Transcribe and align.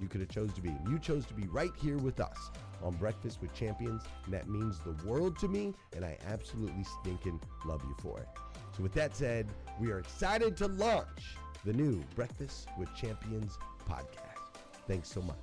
you 0.00 0.08
could 0.08 0.20
have 0.20 0.30
chose 0.30 0.52
to 0.54 0.60
be. 0.60 0.70
You 0.88 0.98
chose 0.98 1.26
to 1.26 1.34
be 1.34 1.46
right 1.48 1.72
here 1.80 1.98
with 1.98 2.20
us 2.20 2.50
on 2.82 2.94
Breakfast 2.94 3.40
with 3.40 3.52
Champions, 3.54 4.02
and 4.24 4.34
that 4.34 4.48
means 4.48 4.78
the 4.80 4.96
world 5.06 5.38
to 5.40 5.48
me, 5.48 5.74
and 5.94 6.04
I 6.04 6.16
absolutely 6.26 6.84
stinking 7.00 7.40
love 7.64 7.82
you 7.84 7.94
for 8.00 8.18
it. 8.18 8.28
So 8.76 8.82
with 8.82 8.92
that 8.94 9.16
said, 9.16 9.48
we 9.78 9.90
are 9.90 9.98
excited 9.98 10.56
to 10.58 10.68
launch 10.68 11.36
the 11.64 11.72
new 11.72 12.02
Breakfast 12.14 12.68
with 12.78 12.88
Champions 12.94 13.58
podcast. 13.88 14.62
Thanks 14.86 15.08
so 15.10 15.20
much. 15.22 15.36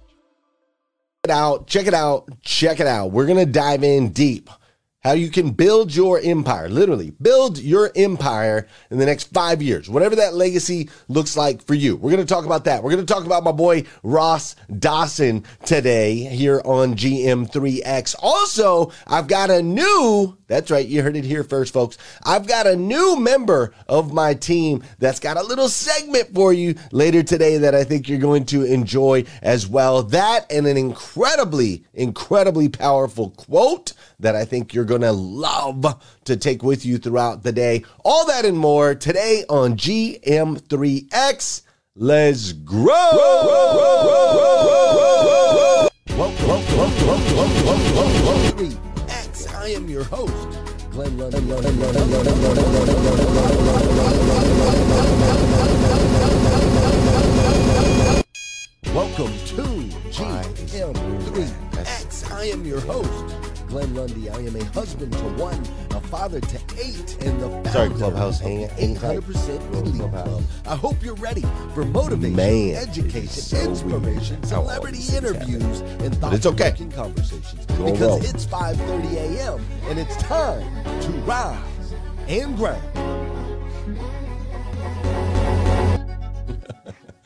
Check 1.23 1.25
it 1.25 1.31
out, 1.31 1.67
check 1.67 1.87
it 1.87 1.93
out, 1.93 2.41
check 2.41 2.79
it 2.79 2.87
out. 2.87 3.11
We're 3.11 3.25
going 3.25 3.45
to 3.45 3.51
dive 3.51 3.83
in 3.83 4.09
deep 4.09 4.49
how 5.07 5.13
you 5.13 5.29
can 5.29 5.51
build 5.51 5.95
your 5.95 6.19
empire, 6.19 6.67
literally 6.67 7.11
build 7.21 7.57
your 7.57 7.91
empire 7.95 8.67
in 8.91 8.97
the 8.97 9.05
next 9.05 9.31
five 9.33 9.61
years, 9.61 9.89
whatever 9.89 10.17
that 10.17 10.33
legacy 10.33 10.89
looks 11.07 11.37
like 11.37 11.65
for 11.65 11.75
you. 11.75 11.95
We're 11.95 12.11
going 12.11 12.25
to 12.25 12.33
talk 12.33 12.45
about 12.45 12.65
that. 12.65 12.83
We're 12.83 12.91
going 12.91 13.05
to 13.05 13.13
talk 13.13 13.25
about 13.25 13.45
my 13.45 13.53
boy 13.53 13.85
Ross 14.03 14.57
Dawson 14.79 15.45
today 15.63 16.15
here 16.15 16.61
on 16.65 16.95
GM3X. 16.95 18.15
Also, 18.21 18.91
I've 19.07 19.29
got 19.29 19.49
a 19.49 19.63
new, 19.63 20.37
that's 20.47 20.69
right, 20.69 20.85
you 20.85 21.01
heard 21.01 21.15
it 21.15 21.23
here 21.23 21.45
first, 21.45 21.73
folks. 21.73 21.97
I've 22.25 22.45
got 22.45 22.67
a 22.67 22.75
new 22.75 23.17
member 23.17 23.73
of 23.87 24.11
my 24.11 24.33
team 24.33 24.83
that's 24.99 25.21
got 25.21 25.37
a 25.37 25.43
little 25.43 25.69
segment 25.69 26.35
for 26.35 26.51
you 26.51 26.75
later 26.91 27.23
today 27.23 27.57
that 27.59 27.73
I 27.73 27.85
think 27.85 28.09
you're 28.09 28.19
going 28.19 28.45
to 28.47 28.65
enjoy 28.65 29.23
as 29.41 29.67
well. 29.67 30.03
That 30.03 30.51
and 30.51 30.67
an 30.67 30.75
incredibly, 30.75 31.85
incredibly 31.93 32.67
powerful 32.67 33.29
quote 33.29 33.93
that 34.19 34.35
I 34.35 34.45
think 34.45 34.73
you're 34.73 34.83
going 34.83 34.96
to 35.01 35.11
love 35.11 36.03
to 36.25 36.37
take 36.37 36.63
with 36.63 36.85
you 36.85 36.97
throughout 36.97 37.43
the 37.43 37.51
day. 37.51 37.83
All 38.03 38.25
that 38.27 38.45
and 38.45 38.57
more 38.57 38.95
today 38.95 39.43
on 39.49 39.75
GM3X. 39.77 41.61
Let's 41.95 42.53
grow. 42.53 42.93
I 49.67 49.71
am 49.71 49.89
your 49.89 50.05
host, 50.05 50.33
Glenn 50.91 51.17
Welcome 59.17 59.37
to 59.47 59.63
GM3X. 60.11 62.31
I 62.31 62.43
am 62.45 62.63
your 62.63 62.79
host, 62.81 63.09
Glenn 63.67 63.95
Lundy. 63.95 64.29
I 64.29 64.37
am 64.37 64.55
a 64.55 64.63
husband 64.65 65.11
to 65.11 65.23
one, 65.41 65.59
a 65.89 65.99
father 66.01 66.39
to 66.39 66.59
eight, 66.77 67.17
and 67.21 67.41
the 67.41 67.49
founder 67.49 67.69
Sorry, 67.71 67.89
Clubhouse, 67.89 68.39
of 68.41 68.45
hang- 68.45 68.69
hang 68.69 68.95
tight. 68.95 69.17
800% 69.21 69.73
Elite. 69.73 70.11
Club. 70.11 70.43
I 70.67 70.75
hope 70.75 71.01
you're 71.01 71.15
ready 71.15 71.43
for 71.73 71.83
motivation, 71.83 72.35
Man, 72.35 72.75
education, 72.75 73.27
so 73.29 73.57
inspiration, 73.57 74.43
celebrity 74.43 75.01
interviews, 75.15 75.79
and 75.81 76.13
it's 76.13 76.45
okay. 76.45 76.69
thought-provoking 76.75 76.91
conversations. 76.91 77.65
Because 77.65 77.99
roll. 77.99 78.21
it's 78.23 78.45
5:30 78.45 79.15
a.m. 79.15 79.65
and 79.89 79.97
it's 79.97 80.15
time 80.17 80.61
to 81.01 81.09
rise 81.21 81.93
and 82.27 82.55
grind. 82.55 82.83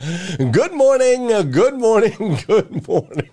Good 0.02 0.74
morning, 0.74 1.32
uh, 1.32 1.44
good 1.44 1.76
morning, 1.76 2.40
good 2.48 2.88
morning. 2.88 3.30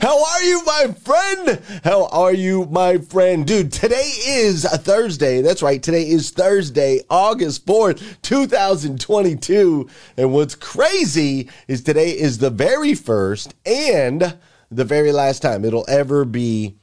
How 0.00 0.24
are 0.24 0.42
you, 0.42 0.64
my 0.64 0.94
friend? 0.98 1.60
How 1.84 2.06
are 2.06 2.32
you, 2.32 2.64
my 2.64 2.96
friend? 2.96 3.46
Dude, 3.46 3.70
today 3.70 4.12
is 4.26 4.64
a 4.64 4.78
Thursday. 4.78 5.42
That's 5.42 5.62
right. 5.62 5.82
Today 5.82 6.08
is 6.08 6.30
Thursday, 6.30 7.02
August 7.10 7.66
4th, 7.66 8.22
2022. 8.22 9.88
And 10.16 10.32
what's 10.32 10.54
crazy 10.54 11.50
is 11.68 11.82
today 11.82 12.12
is 12.12 12.38
the 12.38 12.50
very 12.50 12.94
first 12.94 13.54
and 13.66 14.38
the 14.70 14.84
very 14.84 15.12
last 15.12 15.42
time 15.42 15.66
it'll 15.66 15.84
ever 15.86 16.24
be 16.24 16.76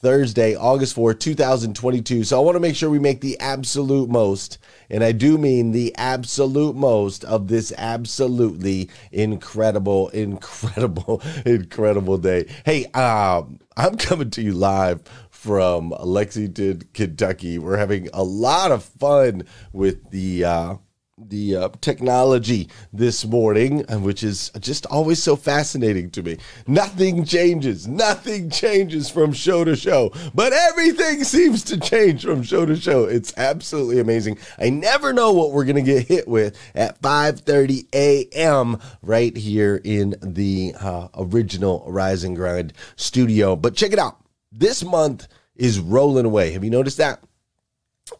Thursday, 0.00 0.56
August 0.56 0.96
4th, 0.96 1.20
2022. 1.20 2.24
So 2.24 2.40
I 2.40 2.42
want 2.42 2.56
to 2.56 2.60
make 2.60 2.74
sure 2.74 2.88
we 2.88 2.98
make 2.98 3.20
the 3.20 3.38
absolute 3.38 4.08
most, 4.08 4.56
and 4.88 5.04
I 5.04 5.12
do 5.12 5.36
mean 5.36 5.72
the 5.72 5.94
absolute 5.96 6.74
most 6.74 7.22
of 7.24 7.48
this 7.48 7.70
absolutely 7.76 8.88
incredible, 9.12 10.08
incredible, 10.08 11.22
incredible 11.44 12.16
day. 12.16 12.46
Hey, 12.64 12.86
um, 12.92 13.60
I'm 13.76 13.98
coming 13.98 14.30
to 14.30 14.42
you 14.42 14.54
live 14.54 15.02
from 15.28 15.94
Lexington, 16.00 16.82
Kentucky. 16.94 17.58
We're 17.58 17.76
having 17.76 18.08
a 18.14 18.24
lot 18.24 18.72
of 18.72 18.82
fun 18.82 19.42
with 19.74 20.10
the 20.10 20.44
uh, 20.44 20.74
the 21.28 21.56
uh, 21.56 21.68
technology 21.80 22.68
this 22.92 23.24
morning, 23.24 23.84
uh, 23.90 23.98
which 23.98 24.22
is 24.22 24.50
just 24.60 24.86
always 24.86 25.22
so 25.22 25.36
fascinating 25.36 26.10
to 26.10 26.22
me. 26.22 26.38
Nothing 26.66 27.24
changes, 27.24 27.86
nothing 27.86 28.50
changes 28.50 29.10
from 29.10 29.32
show 29.32 29.64
to 29.64 29.76
show, 29.76 30.12
but 30.34 30.52
everything 30.52 31.24
seems 31.24 31.64
to 31.64 31.78
change 31.78 32.24
from 32.24 32.42
show 32.42 32.66
to 32.66 32.76
show. 32.76 33.04
It's 33.04 33.32
absolutely 33.36 34.00
amazing. 34.00 34.38
I 34.58 34.70
never 34.70 35.12
know 35.12 35.32
what 35.32 35.52
we're 35.52 35.64
gonna 35.64 35.82
get 35.82 36.06
hit 36.08 36.28
with 36.28 36.56
at 36.74 37.00
5:30 37.02 37.86
a.m. 37.94 38.78
right 39.02 39.36
here 39.36 39.80
in 39.84 40.14
the 40.22 40.74
uh, 40.80 41.08
original 41.16 41.84
Rising 41.88 42.34
Grind 42.34 42.72
studio. 42.96 43.56
But 43.56 43.74
check 43.74 43.92
it 43.92 43.98
out. 43.98 44.18
This 44.52 44.84
month 44.84 45.28
is 45.54 45.78
rolling 45.78 46.26
away. 46.26 46.52
Have 46.52 46.64
you 46.64 46.70
noticed 46.70 46.98
that? 46.98 47.22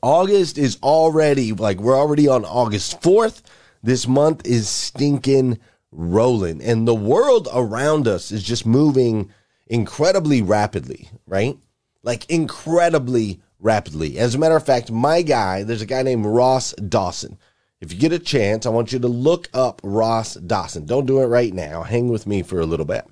August 0.02 0.58
is 0.58 0.78
already 0.82 1.52
like 1.52 1.78
we're 1.80 1.98
already 1.98 2.28
on 2.28 2.44
August 2.44 3.00
4th. 3.00 3.42
This 3.82 4.06
month 4.06 4.46
is 4.46 4.68
stinking 4.68 5.58
rolling, 5.92 6.62
and 6.62 6.86
the 6.86 6.94
world 6.94 7.48
around 7.52 8.06
us 8.06 8.30
is 8.30 8.42
just 8.42 8.66
moving 8.66 9.30
incredibly 9.66 10.42
rapidly, 10.42 11.08
right? 11.26 11.56
Like 12.02 12.28
incredibly 12.30 13.40
rapidly. 13.58 14.18
As 14.18 14.34
a 14.34 14.38
matter 14.38 14.56
of 14.56 14.66
fact, 14.66 14.90
my 14.90 15.22
guy, 15.22 15.62
there's 15.62 15.82
a 15.82 15.86
guy 15.86 16.02
named 16.02 16.26
Ross 16.26 16.72
Dawson. 16.74 17.38
If 17.80 17.92
you 17.92 17.98
get 17.98 18.12
a 18.12 18.18
chance, 18.18 18.66
I 18.66 18.70
want 18.70 18.92
you 18.92 18.98
to 18.98 19.08
look 19.08 19.48
up 19.54 19.80
Ross 19.82 20.34
Dawson. 20.34 20.84
Don't 20.84 21.06
do 21.06 21.20
it 21.20 21.26
right 21.26 21.52
now. 21.52 21.82
Hang 21.82 22.08
with 22.08 22.26
me 22.26 22.42
for 22.42 22.60
a 22.60 22.66
little 22.66 22.84
bit. 22.84 23.06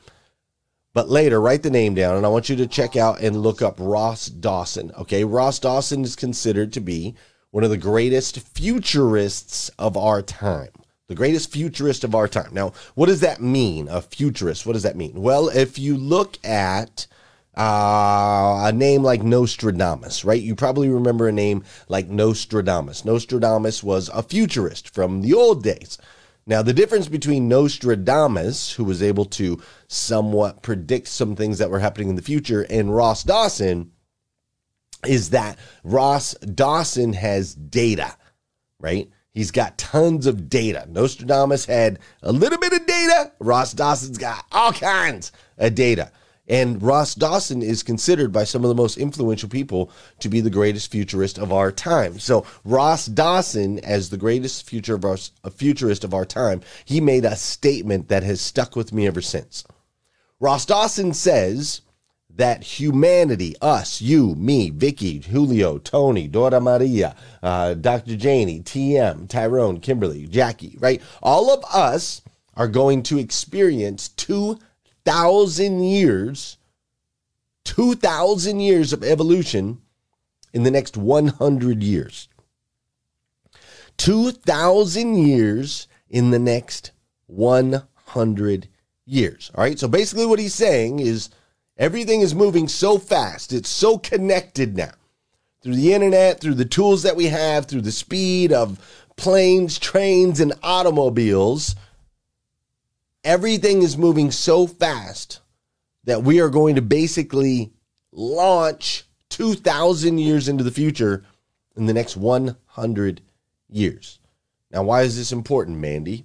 But 0.99 1.09
later, 1.09 1.41
write 1.41 1.63
the 1.63 1.71
name 1.71 1.95
down, 1.95 2.17
and 2.17 2.27
I 2.27 2.29
want 2.29 2.49
you 2.49 2.57
to 2.57 2.67
check 2.67 2.97
out 2.97 3.21
and 3.21 3.41
look 3.41 3.63
up 3.63 3.77
Ross 3.79 4.27
Dawson. 4.27 4.91
Okay, 4.99 5.23
Ross 5.23 5.61
Dawson 5.61 6.03
is 6.03 6.17
considered 6.17 6.73
to 6.73 6.81
be 6.81 7.15
one 7.53 7.63
of 7.63 7.71
the 7.71 7.77
greatest 7.77 8.41
futurists 8.41 9.69
of 9.79 9.97
our 9.97 10.23
time. 10.23 10.71
The 11.07 11.15
greatest 11.15 11.53
futurist 11.53 12.03
of 12.03 12.17
our 12.17 12.27
time. 12.27 12.53
Now, 12.53 12.73
what 12.97 13.07
does 13.07 13.21
that 13.21 13.41
mean? 13.41 13.87
A 13.87 14.03
futurist. 14.03 14.67
What 14.67 14.73
does 14.73 14.83
that 14.83 14.97
mean? 14.97 15.23
Well, 15.23 15.49
if 15.51 15.79
you 15.79 15.97
look 15.97 16.37
at 16.45 17.07
uh, 17.57 18.65
a 18.65 18.73
name 18.73 19.05
like 19.05 19.23
Nostradamus, 19.23 20.25
right? 20.25 20.43
You 20.43 20.57
probably 20.57 20.89
remember 20.89 21.29
a 21.29 21.33
name 21.33 21.63
like 21.89 22.09
Nostradamus. 22.09 23.05
Nostradamus 23.05 23.85
was 23.85 24.09
a 24.09 24.25
futurist 24.25 24.93
from 24.93 25.21
the 25.21 25.33
old 25.33 25.63
days. 25.63 25.97
Now, 26.49 26.63
the 26.63 26.73
difference 26.73 27.09
between 27.09 27.47
Nostradamus, 27.47 28.73
who 28.73 28.85
was 28.85 29.03
able 29.03 29.27
to 29.27 29.61
somewhat 29.87 30.63
predict 30.63 31.09
some 31.09 31.37
things 31.37 31.59
that 31.59 31.71
were 31.71 31.79
happening 31.79 32.09
in 32.09 32.17
the 32.17 32.23
future, 32.23 32.63
and 32.71 32.97
Ross 32.97 33.23
Dawson 33.23 33.93
is 35.07 35.31
that 35.31 35.59
Ross 35.85 36.33
Dawson 36.35 37.13
has 37.13 37.55
data, 37.55 38.17
right? 38.81 39.11
He's 39.35 39.51
got 39.51 39.77
tons 39.77 40.27
of 40.27 40.49
data. 40.49 40.87
Nostradamus 40.89 41.67
had 41.67 41.99
a 42.23 42.33
little 42.33 42.59
bit 42.59 42.73
of 42.73 42.87
data. 42.87 43.31
Ross 43.41 43.75
Dawson's 43.75 44.17
got 44.17 44.43
all 44.51 44.73
kinds 44.73 45.33
of 45.59 45.75
data. 45.75 46.11
And 46.49 46.83
Ross 46.83 47.15
Dawson 47.15 47.63
is 47.63 47.83
considered 47.83 48.33
by 48.33 48.45
some 48.45 48.65
of 48.65 48.69
the 48.69 48.75
most 48.75 48.97
influential 48.97 49.49
people 49.49 49.91
to 50.21 50.29
be 50.29 50.41
the 50.41 50.51
greatest 50.51 50.91
futurist 50.91 51.39
of 51.39 51.53
our 51.53 51.71
time. 51.71 52.19
So 52.19 52.47
Ross 52.65 53.07
Dawson, 53.07 53.79
as 53.81 54.09
the 54.09 54.17
greatest 54.17 54.69
future 54.69 54.95
of 54.95 55.05
our, 55.05 55.19
futurist 55.51 56.05
of 56.05 56.15
our 56.15 56.25
time, 56.25 56.63
he 56.85 57.01
made 57.01 57.25
a 57.25 57.37
statement 57.37 58.09
that 58.09 58.23
has 58.23 58.41
stuck 58.41 58.77
with 58.77 58.93
me 58.93 59.07
ever 59.07 59.21
since. 59.21 59.65
Ross 60.41 60.65
Dawson 60.65 61.13
says 61.13 61.83
that 62.35 62.63
humanity, 62.63 63.57
us, 63.61 64.01
you, 64.01 64.35
me, 64.37 64.71
Vicky, 64.71 65.19
Julio, 65.19 65.79
Tony, 65.79 66.29
Dora 66.29 66.61
Maria, 66.61 67.17
uh, 67.43 67.75
Dr. 67.75 68.17
Janie, 68.17 68.61
TM, 68.61 69.29
Tyrone, 69.29 69.81
Kimberly, 69.81 70.27
Jackie, 70.29 70.77
right? 70.79 71.03
All 71.21 71.51
of 71.51 71.65
us 71.75 72.23
are 72.57 72.69
going 72.69 73.03
to 73.05 73.19
experience 73.19 74.09
2,000 75.09 75.83
years, 75.85 76.59
2,000 77.65 78.61
years 78.61 78.93
of 78.93 79.03
evolution 79.03 79.81
in 80.53 80.65
the 80.65 80.71
next 80.71 80.99
100 80.99 81.83
years. 81.83 82.29
2,000 83.97 85.15
years 85.17 85.89
in 86.11 86.31
the 86.31 86.39
next 86.39 86.91
100 87.27 88.69
years. 89.07 89.51
All 89.55 89.65
right. 89.65 89.79
So 89.79 89.89
basically, 89.89 90.27
what 90.27 90.39
he's 90.39 90.55
saying 90.55 90.99
is 90.99 91.31
everything 91.79 92.21
is 92.21 92.35
moving 92.35 92.69
so 92.69 92.99
fast, 92.99 93.55
it's 93.55 93.71
so 93.71 93.97
connected 93.97 94.77
now 94.77 94.93
through 95.63 95.77
the 95.77 95.95
internet, 95.95 96.39
through 96.39 96.55
the 96.55 96.67
tools 96.67 97.03
that 97.05 97.17
we 97.17 97.29
have, 97.29 97.65
through 97.65 97.81
the 97.81 97.93
speed 97.93 98.53
of 98.53 98.79
planes, 99.17 99.79
trains, 99.79 100.39
and 100.39 100.53
automobiles. 100.63 101.77
Everything 103.25 103.83
is 103.83 103.99
moving 103.99 104.31
so 104.31 104.67
fast 104.67 105.41
that 106.05 106.23
we 106.23 106.41
are 106.41 106.49
going 106.49 106.77
to 106.77 106.83
basically 106.83 107.73
launch 108.13 109.05
2,000 109.31 110.19
years 110.19 110.49
into 110.49 110.65
the 110.65 110.71
future 110.71 111.25
in 111.77 111.87
the 111.87 111.95
next 111.95 112.17
100 112.17 113.21
years. 113.69 114.19
Now, 114.71 114.83
why 114.83 115.03
is 115.03 115.17
this 115.17 115.33
important, 115.33 115.79
Mandy? 115.79 116.25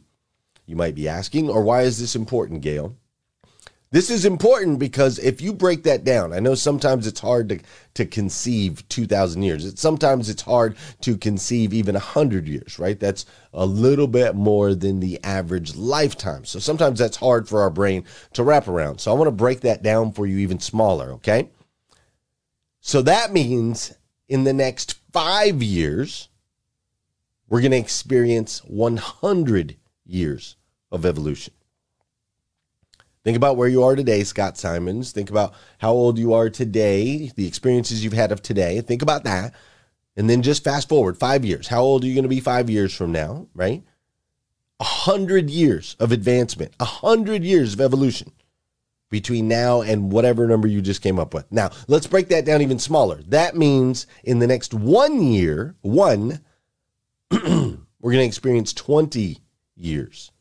You 0.65 0.75
might 0.75 0.95
be 0.95 1.09
asking, 1.09 1.49
or 1.49 1.61
why 1.63 1.81
is 1.81 1.99
this 1.99 2.15
important, 2.15 2.61
Gail? 2.61 2.95
This 3.93 4.09
is 4.09 4.25
important 4.25 4.79
because 4.79 5.19
if 5.19 5.39
you 5.39 5.53
break 5.53 5.83
that 5.83 6.03
down, 6.03 6.33
I 6.33 6.39
know 6.39 6.55
sometimes 6.55 7.05
it's 7.05 7.19
hard 7.19 7.49
to, 7.49 7.59
to 7.93 8.07
conceive 8.07 8.89
2,000 8.89 9.43
years. 9.43 9.65
It's, 9.67 9.79
sometimes 9.79 10.29
it's 10.29 10.41
hard 10.41 10.77
to 11.01 11.15
conceive 11.15 11.75
even 11.75 11.93
100 11.93 12.47
years, 12.47 12.79
right? 12.79 12.99
That's 12.99 13.27
a 13.53 13.67
little 13.67 14.07
bit 14.07 14.33
more 14.33 14.73
than 14.73 14.99
the 14.99 15.23
average 15.23 15.75
lifetime. 15.75 16.43
So 16.43 16.57
sometimes 16.57 16.97
that's 16.97 17.17
hard 17.17 17.47
for 17.47 17.61
our 17.61 17.69
brain 17.69 18.03
to 18.33 18.41
wrap 18.41 18.67
around. 18.67 18.97
So 18.97 19.11
I 19.11 19.13
want 19.13 19.27
to 19.27 19.31
break 19.31 19.59
that 19.59 19.83
down 19.83 20.11
for 20.11 20.25
you 20.25 20.39
even 20.39 20.59
smaller, 20.59 21.11
okay? 21.11 21.51
So 22.81 23.03
that 23.03 23.31
means 23.31 23.93
in 24.27 24.43
the 24.43 24.53
next 24.53 24.95
five 25.11 25.61
years, 25.61 26.29
we're 27.47 27.61
going 27.61 27.69
to 27.73 27.77
experience 27.77 28.57
100 28.65 29.77
years 30.03 30.55
of 30.91 31.05
evolution. 31.05 31.53
Think 33.23 33.37
about 33.37 33.55
where 33.55 33.69
you 33.69 33.83
are 33.83 33.95
today, 33.95 34.23
Scott 34.25 34.57
Simons. 34.57 35.13
Think 35.13 35.29
about 35.29 35.53
how 35.77 35.91
old 35.91 36.19
you 36.19 36.33
are 36.33 36.49
today, 36.49 37.31
the 37.35 37.47
experiences 37.47 38.03
you've 38.03 38.11
had 38.11 38.33
of 38.33 38.41
today. 38.41 38.81
Think 38.81 39.01
about 39.01 39.23
that. 39.23 39.53
And 40.17 40.29
then 40.29 40.41
just 40.41 40.63
fast 40.63 40.89
forward 40.89 41.17
five 41.17 41.45
years. 41.45 41.67
How 41.67 41.81
old 41.81 42.03
are 42.03 42.07
you 42.07 42.15
going 42.15 42.23
to 42.23 42.29
be 42.29 42.41
five 42.41 42.69
years 42.69 42.93
from 42.93 43.11
now, 43.13 43.47
right? 43.55 43.81
A 44.79 44.83
hundred 44.83 45.49
years 45.49 45.95
of 45.99 46.11
advancement, 46.11 46.73
a 46.79 46.85
hundred 46.85 47.43
years 47.45 47.73
of 47.73 47.81
evolution 47.81 48.33
between 49.09 49.47
now 49.47 49.81
and 49.81 50.11
whatever 50.11 50.45
number 50.45 50.67
you 50.67 50.81
just 50.81 51.01
came 51.01 51.19
up 51.19 51.33
with. 51.33 51.49
Now, 51.51 51.69
let's 51.87 52.07
break 52.07 52.27
that 52.29 52.45
down 52.45 52.61
even 52.61 52.79
smaller. 52.79 53.21
That 53.27 53.55
means 53.55 54.05
in 54.23 54.39
the 54.39 54.47
next 54.47 54.73
one 54.73 55.21
year, 55.21 55.75
one, 55.81 56.41
we're 57.31 57.77
going 58.01 58.17
to 58.17 58.25
experience 58.25 58.73
20 58.73 59.37
years 59.75 60.32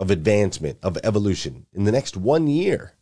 of 0.00 0.10
advancement, 0.10 0.78
of 0.82 0.98
evolution 1.04 1.66
in 1.74 1.84
the 1.84 1.92
next 1.92 2.16
one 2.16 2.48
year. 2.48 2.94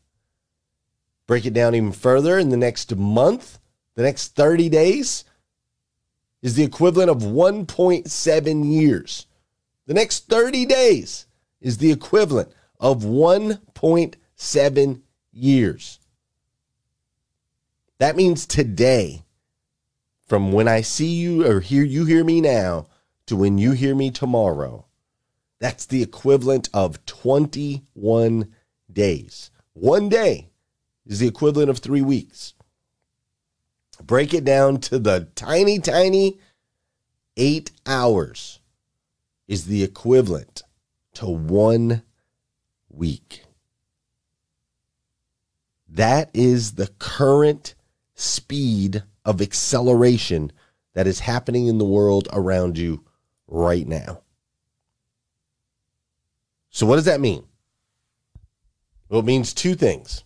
Break 1.28 1.46
it 1.46 1.54
down 1.54 1.74
even 1.74 1.92
further 1.92 2.38
in 2.38 2.48
the 2.50 2.56
next 2.56 2.94
month, 2.96 3.60
the 3.94 4.02
next 4.02 4.34
30 4.34 4.68
days 4.68 5.24
is 6.42 6.56
the 6.56 6.64
equivalent 6.64 7.10
of 7.10 7.22
1.7 7.22 8.72
years. 8.72 9.26
The 9.86 9.94
next 9.94 10.28
30 10.28 10.66
days 10.66 11.26
is 11.60 11.78
the 11.78 11.92
equivalent 11.92 12.52
of 12.80 13.02
1.7 13.02 15.00
years. 15.32 16.00
That 17.98 18.16
means 18.16 18.46
today, 18.46 19.24
from 20.26 20.52
when 20.52 20.68
I 20.68 20.80
see 20.80 21.14
you 21.14 21.46
or 21.46 21.60
hear 21.60 21.84
you 21.84 22.04
hear 22.04 22.24
me 22.24 22.40
now 22.40 22.86
to 23.26 23.36
when 23.36 23.58
you 23.58 23.72
hear 23.72 23.94
me 23.94 24.10
tomorrow, 24.10 24.87
that's 25.60 25.86
the 25.86 26.02
equivalent 26.02 26.68
of 26.72 27.04
21 27.06 28.54
days. 28.92 29.50
One 29.72 30.08
day 30.08 30.50
is 31.06 31.18
the 31.18 31.28
equivalent 31.28 31.70
of 31.70 31.78
three 31.78 32.02
weeks. 32.02 32.54
Break 34.02 34.32
it 34.32 34.44
down 34.44 34.78
to 34.82 34.98
the 34.98 35.28
tiny, 35.34 35.78
tiny 35.80 36.38
eight 37.36 37.72
hours 37.86 38.60
is 39.48 39.66
the 39.66 39.82
equivalent 39.82 40.62
to 41.14 41.26
one 41.26 42.02
week. 42.88 43.44
That 45.88 46.30
is 46.34 46.72
the 46.72 46.88
current 46.98 47.74
speed 48.14 49.02
of 49.24 49.40
acceleration 49.40 50.52
that 50.94 51.06
is 51.06 51.20
happening 51.20 51.66
in 51.66 51.78
the 51.78 51.84
world 51.84 52.28
around 52.32 52.78
you 52.78 53.04
right 53.46 53.86
now. 53.86 54.22
So, 56.70 56.86
what 56.86 56.96
does 56.96 57.06
that 57.06 57.20
mean? 57.20 57.44
Well, 59.08 59.20
it 59.20 59.26
means 59.26 59.54
two 59.54 59.74
things. 59.74 60.24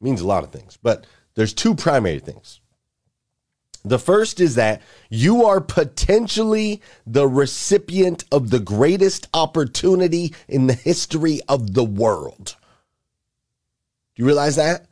It 0.00 0.04
means 0.04 0.20
a 0.20 0.26
lot 0.26 0.44
of 0.44 0.52
things, 0.52 0.78
but 0.82 1.06
there's 1.34 1.52
two 1.52 1.74
primary 1.74 2.20
things. 2.20 2.60
The 3.84 3.98
first 4.00 4.40
is 4.40 4.56
that 4.56 4.82
you 5.10 5.44
are 5.44 5.60
potentially 5.60 6.82
the 7.06 7.28
recipient 7.28 8.24
of 8.32 8.50
the 8.50 8.58
greatest 8.58 9.28
opportunity 9.32 10.34
in 10.48 10.66
the 10.66 10.74
history 10.74 11.40
of 11.48 11.74
the 11.74 11.84
world. 11.84 12.56
Do 14.14 14.22
you 14.22 14.26
realize 14.26 14.56
that? 14.56 14.86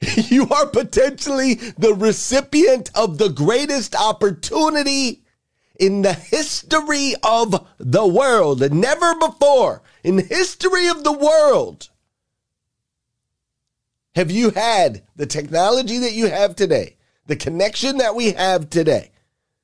you 0.16 0.46
are 0.48 0.66
potentially 0.66 1.54
the 1.54 1.94
recipient 1.94 2.90
of 2.94 3.16
the 3.16 3.30
greatest 3.30 3.94
opportunity 3.94 5.22
in 5.78 6.02
the 6.02 6.12
history 6.12 7.14
of 7.22 7.66
the 7.78 8.06
world. 8.06 8.62
And 8.62 8.80
never 8.80 9.14
before 9.14 9.82
in 10.02 10.16
the 10.16 10.22
history 10.22 10.88
of 10.88 11.04
the 11.04 11.12
world 11.12 11.90
have 14.14 14.30
you 14.30 14.50
had 14.50 15.02
the 15.16 15.26
technology 15.26 15.98
that 15.98 16.12
you 16.12 16.28
have 16.28 16.56
today, 16.56 16.96
the 17.26 17.36
connection 17.36 17.98
that 17.98 18.14
we 18.14 18.32
have 18.32 18.70
today, 18.70 19.10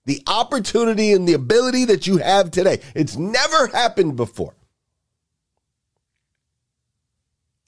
the 0.04 0.23
opportunity 0.26 1.12
and 1.12 1.26
the 1.28 1.33
ability 1.33 1.85
that 1.87 2.07
you 2.07 2.19
have 2.19 2.50
today. 2.50 2.81
It's 2.95 3.16
never 3.16 3.69
happened 3.69 4.16
before. 4.16 4.54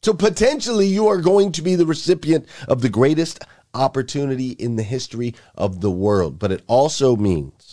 So 0.02 0.12
potentially 0.12 0.86
you 0.86 1.08
are 1.08 1.22
going 1.22 1.52
to 1.52 1.62
be 1.62 1.76
the 1.76 1.86
recipient 1.86 2.46
of 2.68 2.82
the 2.82 2.90
greatest 2.90 3.42
opportunity 3.72 4.50
in 4.50 4.76
the 4.76 4.82
history 4.82 5.34
of 5.54 5.80
the 5.80 5.90
world. 5.90 6.38
But 6.38 6.52
it 6.52 6.62
also 6.66 7.16
means, 7.16 7.63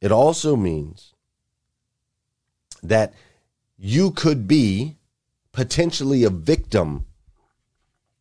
it 0.00 0.12
also 0.12 0.56
means 0.56 1.12
that 2.82 3.14
you 3.78 4.10
could 4.10 4.46
be 4.46 4.96
potentially 5.52 6.24
a 6.24 6.30
victim 6.30 7.06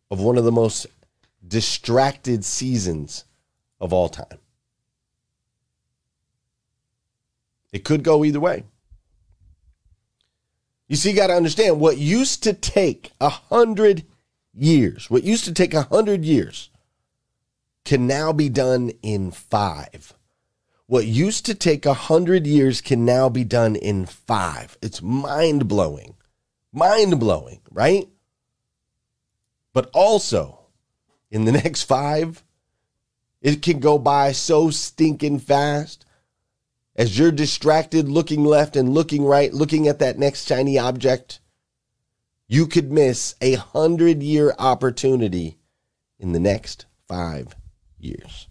of 0.10 0.20
one 0.20 0.38
of 0.38 0.44
the 0.44 0.52
most 0.52 0.88
distracted 1.48 2.44
seasons 2.44 3.26
of 3.80 3.94
all 3.94 4.10
time. 4.10 4.40
It 7.72 7.84
could 7.84 8.04
go 8.04 8.24
either 8.24 8.40
way. 8.40 8.64
You 10.88 10.96
see, 10.96 11.10
you 11.12 11.16
got 11.16 11.28
to 11.28 11.34
understand 11.34 11.80
what 11.80 11.98
used 11.98 12.44
to 12.44 12.54
take 12.54 13.12
a 13.20 13.30
hundred 13.30 14.06
years, 14.54 15.10
what 15.10 15.24
used 15.24 15.46
to 15.46 15.54
take 15.54 15.74
a 15.74 15.84
hundred 15.84 16.24
years, 16.24 16.70
can 17.84 18.08
now 18.08 18.32
be 18.32 18.50
done 18.50 18.92
in 19.02 19.32
five. 19.32 20.15
What 20.88 21.08
used 21.08 21.46
to 21.48 21.56
take 21.56 21.86
a 21.86 21.94
hundred 21.94 22.46
years 22.46 22.82
can 22.82 23.06
now 23.06 23.28
be 23.28 23.44
done 23.44 23.76
in 23.76 24.06
five. 24.06 24.78
It's 24.82 25.02
mind 25.02 25.68
blowing, 25.68 26.16
mind 26.72 27.20
blowing, 27.20 27.62
right? 27.72 28.08
But 29.74 29.90
also, 29.94 30.60
in 31.32 31.46
the 31.46 31.52
next 31.64 31.84
five, 31.84 32.44
it 33.42 33.62
can 33.62 33.80
go 33.80 33.98
by 33.98 34.32
so 34.32 34.70
stinking 34.70 35.40
fast 35.40 36.06
as 36.96 37.18
you're 37.18 37.32
distracted 37.32 38.08
looking 38.08 38.46
left 38.46 38.76
and 38.76 38.94
looking 38.94 39.26
right, 39.26 39.54
looking 39.54 39.88
at 39.88 40.00
that 40.00 40.18
next 40.18 40.48
shiny 40.48 40.80
object, 40.80 41.40
you 42.48 42.68
could 42.68 42.92
miss 42.92 43.36
a 43.42 43.56
hundred 43.56 44.24
year 44.24 44.56
opportunity 44.58 45.58
in 46.20 46.32
the 46.32 46.40
next 46.40 46.86
five 47.08 47.56
years. 48.00 48.48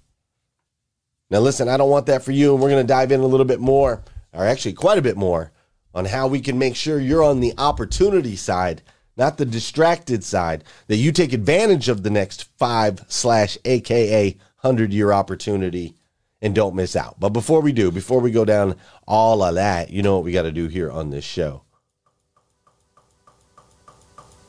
Now, 1.30 1.40
listen, 1.40 1.68
I 1.68 1.76
don't 1.76 1.90
want 1.90 2.06
that 2.06 2.22
for 2.22 2.32
you, 2.32 2.52
and 2.52 2.62
we're 2.62 2.70
going 2.70 2.86
to 2.86 2.92
dive 2.92 3.12
in 3.12 3.20
a 3.20 3.26
little 3.26 3.46
bit 3.46 3.60
more, 3.60 4.02
or 4.32 4.46
actually 4.46 4.74
quite 4.74 4.98
a 4.98 5.02
bit 5.02 5.16
more, 5.16 5.52
on 5.94 6.04
how 6.04 6.26
we 6.26 6.40
can 6.40 6.58
make 6.58 6.76
sure 6.76 7.00
you're 7.00 7.22
on 7.22 7.40
the 7.40 7.54
opportunity 7.56 8.36
side, 8.36 8.82
not 9.16 9.38
the 9.38 9.44
distracted 9.44 10.24
side, 10.24 10.64
that 10.88 10.96
you 10.96 11.12
take 11.12 11.32
advantage 11.32 11.88
of 11.88 12.02
the 12.02 12.10
next 12.10 12.44
five 12.58 13.04
slash 13.08 13.56
AKA 13.64 14.36
hundred 14.56 14.92
year 14.92 15.12
opportunity 15.12 15.94
and 16.40 16.54
don't 16.54 16.74
miss 16.74 16.96
out. 16.96 17.18
But 17.20 17.30
before 17.30 17.60
we 17.60 17.72
do, 17.72 17.90
before 17.90 18.20
we 18.20 18.30
go 18.30 18.44
down 18.44 18.76
all 19.06 19.42
of 19.42 19.54
that, 19.54 19.90
you 19.90 20.02
know 20.02 20.16
what 20.16 20.24
we 20.24 20.32
got 20.32 20.42
to 20.42 20.52
do 20.52 20.68
here 20.68 20.90
on 20.90 21.10
this 21.10 21.24
show. 21.24 21.62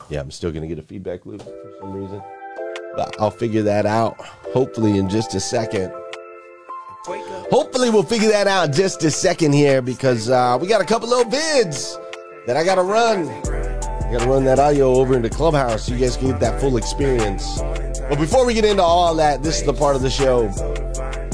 Yeah, 0.08 0.20
I'm 0.20 0.30
still 0.30 0.50
going 0.50 0.62
to 0.62 0.68
get 0.68 0.78
a 0.78 0.86
feedback 0.86 1.26
loop 1.26 1.42
for 1.42 1.72
some 1.80 1.92
reason. 1.92 2.22
But 2.94 3.18
I'll 3.20 3.30
figure 3.30 3.62
that 3.62 3.86
out 3.86 4.16
hopefully 4.52 4.98
in 4.98 5.08
just 5.08 5.34
a 5.34 5.40
second. 5.40 5.92
Hopefully, 7.50 7.90
we'll 7.90 8.02
figure 8.02 8.28
that 8.28 8.48
out 8.48 8.72
just 8.72 9.04
a 9.04 9.10
second 9.10 9.52
here 9.52 9.80
because 9.80 10.28
uh, 10.28 10.58
we 10.60 10.66
got 10.66 10.80
a 10.80 10.84
couple 10.84 11.08
little 11.08 11.30
vids 11.30 11.96
that 12.44 12.56
I 12.56 12.64
got 12.64 12.74
to 12.74 12.82
run. 12.82 13.28
I 13.28 14.10
got 14.10 14.22
to 14.22 14.28
run 14.28 14.44
that 14.46 14.58
audio 14.58 14.94
over 14.94 15.16
into 15.16 15.30
Clubhouse 15.30 15.86
so 15.86 15.94
you 15.94 16.00
guys 16.00 16.16
can 16.16 16.30
get 16.30 16.40
that 16.40 16.60
full 16.60 16.76
experience. 16.76 17.60
But 18.08 18.18
before 18.18 18.44
we 18.44 18.52
get 18.52 18.64
into 18.64 18.82
all 18.82 19.14
that, 19.14 19.44
this 19.44 19.60
is 19.60 19.66
the 19.66 19.72
part 19.72 19.94
of 19.94 20.02
the 20.02 20.10
show 20.10 20.48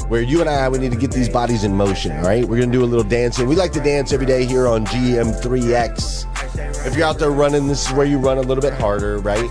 where 0.07 0.21
you 0.21 0.41
and 0.41 0.49
I 0.49 0.69
we 0.69 0.77
need 0.77 0.91
to 0.91 0.97
get 0.97 1.11
these 1.11 1.29
bodies 1.29 1.63
in 1.63 1.75
motion. 1.75 2.11
All 2.17 2.25
right, 2.25 2.45
we're 2.45 2.59
gonna 2.59 2.71
do 2.71 2.83
a 2.83 2.85
little 2.85 3.03
dancing. 3.03 3.47
We 3.47 3.55
like 3.55 3.71
to 3.71 3.79
dance 3.79 4.13
every 4.13 4.27
day 4.27 4.45
here 4.45 4.67
on 4.67 4.85
GM3X. 4.85 6.85
If 6.85 6.95
you're 6.95 7.07
out 7.07 7.17
there 7.17 7.31
running, 7.31 7.67
this 7.67 7.87
is 7.87 7.93
where 7.93 8.05
you 8.05 8.19
run 8.19 8.37
a 8.37 8.41
little 8.41 8.61
bit 8.61 8.73
harder, 8.73 9.17
right? 9.19 9.49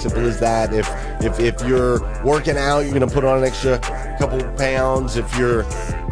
Simple 0.00 0.26
as 0.26 0.40
that. 0.40 0.72
If 0.72 0.88
if 1.22 1.38
if 1.38 1.68
you're 1.68 2.00
working 2.24 2.56
out, 2.56 2.80
you're 2.80 2.92
gonna 2.92 3.06
put 3.06 3.24
on 3.24 3.38
an 3.38 3.44
extra 3.44 3.78
couple 4.18 4.42
pounds. 4.54 5.16
If 5.16 5.36
you're 5.36 5.62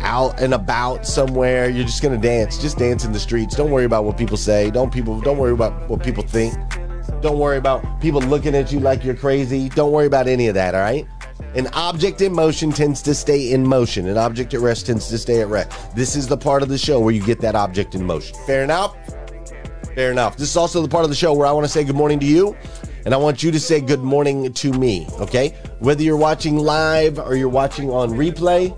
out 0.08 0.40
and 0.40 0.54
about 0.54 1.06
somewhere, 1.06 1.68
you're 1.68 1.84
just 1.84 2.02
gonna 2.02 2.16
dance. 2.16 2.56
Just 2.56 2.78
dance 2.78 3.04
in 3.04 3.12
the 3.12 3.20
streets. 3.20 3.54
Don't 3.54 3.70
worry 3.70 3.84
about 3.84 4.04
what 4.04 4.16
people 4.16 4.38
say. 4.38 4.70
Don't 4.70 4.90
people. 4.90 5.20
Don't 5.20 5.36
worry 5.36 5.52
about 5.52 5.88
what 5.88 6.02
people 6.02 6.24
think. 6.24 6.54
Don't 7.20 7.38
worry 7.38 7.58
about 7.58 8.00
people 8.00 8.20
looking 8.22 8.54
at 8.54 8.72
you 8.72 8.80
like 8.80 9.04
you're 9.04 9.14
crazy. 9.14 9.68
Don't 9.68 9.92
worry 9.92 10.06
about 10.06 10.26
any 10.26 10.48
of 10.48 10.54
that. 10.54 10.74
All 10.74 10.80
right. 10.80 11.06
An 11.54 11.66
object 11.74 12.22
in 12.22 12.32
motion 12.32 12.72
tends 12.72 13.02
to 13.02 13.14
stay 13.14 13.52
in 13.52 13.66
motion. 13.66 14.08
An 14.08 14.16
object 14.16 14.54
at 14.54 14.60
rest 14.60 14.86
tends 14.86 15.08
to 15.08 15.18
stay 15.18 15.42
at 15.42 15.48
rest. 15.48 15.94
This 15.94 16.16
is 16.16 16.26
the 16.26 16.36
part 16.36 16.62
of 16.62 16.70
the 16.70 16.78
show 16.78 17.00
where 17.00 17.14
you 17.14 17.22
get 17.22 17.40
that 17.42 17.54
object 17.54 17.94
in 17.94 18.04
motion. 18.04 18.34
Fair 18.46 18.64
enough? 18.64 18.96
Fair 19.94 20.10
enough. 20.10 20.36
This 20.38 20.48
is 20.48 20.56
also 20.56 20.80
the 20.80 20.88
part 20.88 21.04
of 21.04 21.10
the 21.10 21.16
show 21.16 21.34
where 21.34 21.46
I 21.46 21.52
want 21.52 21.64
to 21.64 21.72
say 21.72 21.84
good 21.84 21.96
morning 21.96 22.18
to 22.20 22.26
you. 22.26 22.56
And 23.04 23.14
I 23.14 23.18
want 23.18 23.42
you 23.42 23.50
to 23.50 23.60
say 23.60 23.80
good 23.80 24.02
morning 24.02 24.52
to 24.52 24.72
me, 24.72 25.06
okay? 25.20 25.54
Whether 25.80 26.02
you're 26.02 26.16
watching 26.16 26.56
live 26.56 27.18
or 27.18 27.36
you're 27.36 27.48
watching 27.48 27.90
on 27.90 28.10
replay, 28.10 28.74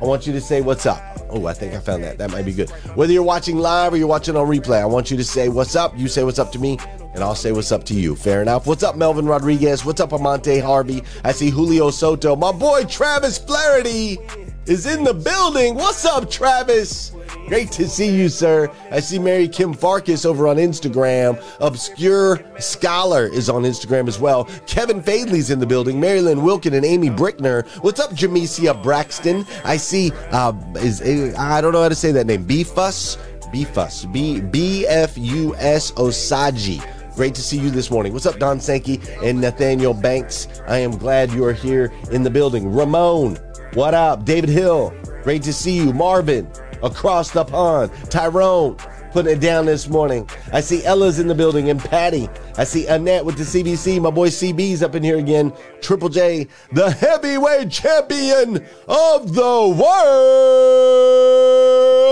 I 0.00 0.04
want 0.04 0.26
you 0.26 0.32
to 0.34 0.40
say 0.40 0.60
what's 0.60 0.84
up. 0.84 1.02
Oh, 1.30 1.46
I 1.46 1.54
think 1.54 1.74
I 1.74 1.80
found 1.80 2.04
that. 2.04 2.18
That 2.18 2.30
might 2.30 2.44
be 2.44 2.52
good. 2.52 2.70
Whether 2.94 3.12
you're 3.12 3.22
watching 3.22 3.56
live 3.56 3.94
or 3.94 3.96
you're 3.96 4.06
watching 4.06 4.36
on 4.36 4.46
replay, 4.46 4.80
I 4.80 4.84
want 4.84 5.10
you 5.10 5.16
to 5.16 5.24
say 5.24 5.48
what's 5.48 5.74
up. 5.74 5.96
You 5.96 6.06
say 6.06 6.22
what's 6.22 6.38
up 6.38 6.52
to 6.52 6.58
me, 6.58 6.78
and 7.14 7.24
I'll 7.24 7.34
say 7.34 7.50
what's 7.52 7.72
up 7.72 7.84
to 7.84 7.94
you. 7.94 8.14
Fair 8.14 8.42
enough. 8.42 8.66
What's 8.66 8.82
up, 8.82 8.96
Melvin 8.96 9.26
Rodriguez? 9.26 9.84
What's 9.84 10.00
up, 10.00 10.12
Amante 10.12 10.60
Harvey? 10.60 11.02
I 11.24 11.32
see 11.32 11.50
Julio 11.50 11.90
Soto. 11.90 12.36
My 12.36 12.52
boy 12.52 12.84
Travis 12.84 13.38
Flaherty 13.38 14.18
is 14.66 14.86
in 14.86 15.02
the 15.02 15.14
building. 15.14 15.74
What's 15.74 16.04
up, 16.04 16.30
Travis? 16.30 17.12
Great 17.48 17.70
to 17.72 17.88
see 17.88 18.10
you, 18.10 18.28
sir. 18.28 18.68
I 18.90 18.98
see 18.98 19.20
Mary 19.20 19.46
Kim 19.46 19.72
Farkas 19.72 20.24
over 20.24 20.48
on 20.48 20.56
Instagram. 20.56 21.40
Obscure 21.60 22.40
Scholar 22.58 23.26
is 23.26 23.48
on 23.48 23.62
Instagram 23.62 24.08
as 24.08 24.18
well. 24.18 24.46
Kevin 24.66 25.00
Fadley's 25.00 25.50
in 25.50 25.60
the 25.60 25.66
building. 25.66 26.00
Marilyn 26.00 26.42
Wilkin 26.42 26.74
and 26.74 26.84
Amy 26.84 27.08
Brickner. 27.08 27.64
What's 27.84 28.00
up, 28.00 28.10
Jamesia 28.10 28.82
Braxton? 28.82 29.46
I 29.64 29.76
see, 29.76 30.10
uh, 30.32 30.52
is 30.74 31.00
I 31.36 31.60
don't 31.60 31.72
know 31.72 31.82
how 31.82 31.88
to 31.88 31.94
say 31.94 32.10
that 32.12 32.26
name. 32.26 32.44
Bfus? 32.44 33.16
Bfus. 33.52 34.12
B 34.12 34.40
B 34.40 34.84
F 34.88 35.16
U 35.16 35.54
S 35.56 35.92
Osaji. 35.92 36.84
Great 37.14 37.34
to 37.36 37.42
see 37.42 37.58
you 37.58 37.70
this 37.70 37.92
morning. 37.92 38.12
What's 38.12 38.26
up, 38.26 38.38
Don 38.38 38.60
Sankey 38.60 39.00
and 39.22 39.40
Nathaniel 39.40 39.94
Banks? 39.94 40.48
I 40.66 40.78
am 40.78 40.90
glad 40.90 41.30
you 41.30 41.44
are 41.44 41.52
here 41.52 41.92
in 42.10 42.24
the 42.24 42.30
building. 42.30 42.70
Ramon, 42.70 43.36
what 43.72 43.94
up? 43.94 44.24
David 44.24 44.50
Hill, 44.50 44.92
great 45.22 45.42
to 45.44 45.52
see 45.52 45.76
you. 45.76 45.94
Marvin, 45.94 46.50
across 46.82 47.30
the 47.30 47.44
pond. 47.44 47.90
Tyrone, 48.10 48.76
putting 49.12 49.36
it 49.36 49.40
down 49.40 49.66
this 49.66 49.88
morning. 49.88 50.28
I 50.52 50.60
see 50.60 50.84
Ella's 50.84 51.18
in 51.18 51.26
the 51.26 51.34
building 51.34 51.70
and 51.70 51.80
Patty. 51.80 52.28
I 52.56 52.64
see 52.64 52.86
Annette 52.86 53.24
with 53.24 53.36
the 53.36 53.44
CBC. 53.44 54.00
My 54.00 54.10
boy 54.10 54.28
CB's 54.28 54.82
up 54.82 54.94
in 54.94 55.02
here 55.02 55.18
again. 55.18 55.52
Triple 55.80 56.08
J, 56.08 56.48
the 56.72 56.90
heavyweight 56.90 57.70
champion 57.70 58.64
of 58.88 59.34
the 59.34 59.76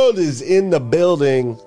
world, 0.07 0.19
is 0.19 0.41
in 0.43 0.71
the 0.71 0.81
building. 0.81 1.59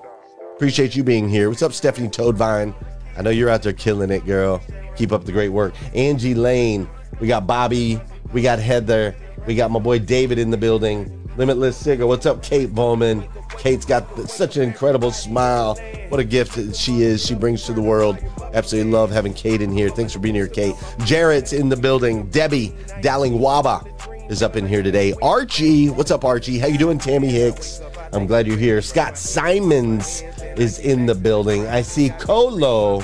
Appreciate 0.56 0.96
you 0.96 1.04
being 1.04 1.30
here. 1.30 1.50
What's 1.50 1.62
up, 1.62 1.74
Stephanie 1.74 2.10
Toadvine? 2.10 2.74
I 3.16 3.22
know 3.22 3.30
you're 3.30 3.50
out 3.50 3.64
there 3.64 3.74
killing 3.74 4.10
it, 4.12 4.26
girl. 4.26 4.62
Keep 4.96 5.12
up 5.12 5.26
the 5.26 5.32
great 5.32 5.50
work. 5.50 5.74
Angie 5.94 6.34
Lane. 6.34 6.90
We 7.20 7.28
got 7.28 7.46
Bobby. 7.46 8.02
We 8.34 8.42
got 8.42 8.60
Heather. 8.60 9.16
We 9.46 9.56
got 9.56 9.72
my 9.72 9.80
boy 9.80 10.00
David 10.00 10.40
in 10.40 10.50
the 10.52 10.58
building. 10.58 11.27
Limitless 11.38 11.78
Cigar. 11.78 12.08
What's 12.08 12.26
up, 12.26 12.42
Kate 12.42 12.74
Bowman? 12.74 13.28
Kate's 13.60 13.86
got 13.86 14.08
such 14.28 14.58
an 14.58 14.64
incredible 14.64 15.12
smile. 15.12 15.76
What 16.10 16.20
a 16.20 16.24
gift 16.24 16.76
she 16.76 17.04
is. 17.04 17.24
She 17.24 17.36
brings 17.36 17.64
to 17.66 17.74
the 17.74 17.82
world. 17.82 18.18
Absolutely 18.54 18.92
love 18.92 19.12
having 19.12 19.36
Kate 19.36 19.62
in 19.62 19.72
here. 19.72 19.90
Thanks 19.90 20.14
for 20.14 20.20
being 20.20 20.34
here, 20.34 20.48
Kate. 20.48 20.74
Jarrett's 21.06 21.54
in 21.54 21.70
the 21.70 21.78
building. 21.78 22.28
Debbie 22.30 22.74
Dowling 23.02 23.34
Waba 23.34 23.88
is 24.32 24.42
up 24.42 24.56
in 24.56 24.68
here 24.68 24.82
today. 24.82 25.14
Archie, 25.22 25.90
what's 25.90 26.10
up, 26.10 26.26
Archie? 26.26 26.58
How 26.58 26.68
you 26.68 26.80
doing, 26.80 26.98
Tammy 26.98 27.28
Hicks? 27.28 27.82
I'm 28.14 28.26
glad 28.26 28.48
you're 28.48 28.58
here. 28.58 28.82
Scott 28.82 29.16
Simons 29.16 30.24
is 30.58 30.80
in 30.80 31.06
the 31.06 31.16
building. 31.16 31.68
I 31.68 31.84
see 31.84 32.10
Colo 32.10 33.02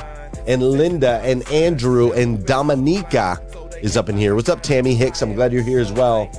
and 0.47 0.63
Linda 0.63 1.21
and 1.23 1.47
Andrew 1.51 2.11
and 2.13 2.43
Dominica 2.47 3.39
is 3.83 3.95
up 3.95 4.09
in 4.09 4.17
here. 4.17 4.33
What's 4.33 4.49
up, 4.49 4.63
Tammy 4.63 4.95
Hicks? 4.95 5.21
I'm 5.21 5.35
glad 5.35 5.53
you're 5.53 5.61
here 5.61 5.79
as 5.79 5.91
well. 5.91 6.31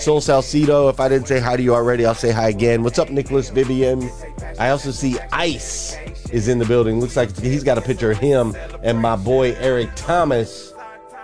Soul 0.00 0.20
Salcido, 0.20 0.88
if 0.88 0.98
I 0.98 1.10
didn't 1.10 1.28
say 1.28 1.40
hi 1.40 1.58
to 1.58 1.62
you 1.62 1.74
already, 1.74 2.06
I'll 2.06 2.14
say 2.14 2.30
hi 2.30 2.48
again. 2.48 2.82
What's 2.82 2.98
up, 2.98 3.10
Nicholas 3.10 3.50
Vivian? 3.50 4.10
I 4.58 4.70
also 4.70 4.92
see 4.92 5.18
Ice 5.30 5.94
is 6.32 6.48
in 6.48 6.58
the 6.58 6.64
building. 6.64 7.00
Looks 7.00 7.16
like 7.16 7.38
he's 7.38 7.62
got 7.62 7.76
a 7.76 7.82
picture 7.82 8.10
of 8.12 8.18
him 8.18 8.56
and 8.82 8.98
my 8.98 9.14
boy 9.14 9.54
Eric 9.56 9.90
Thomas, 9.96 10.72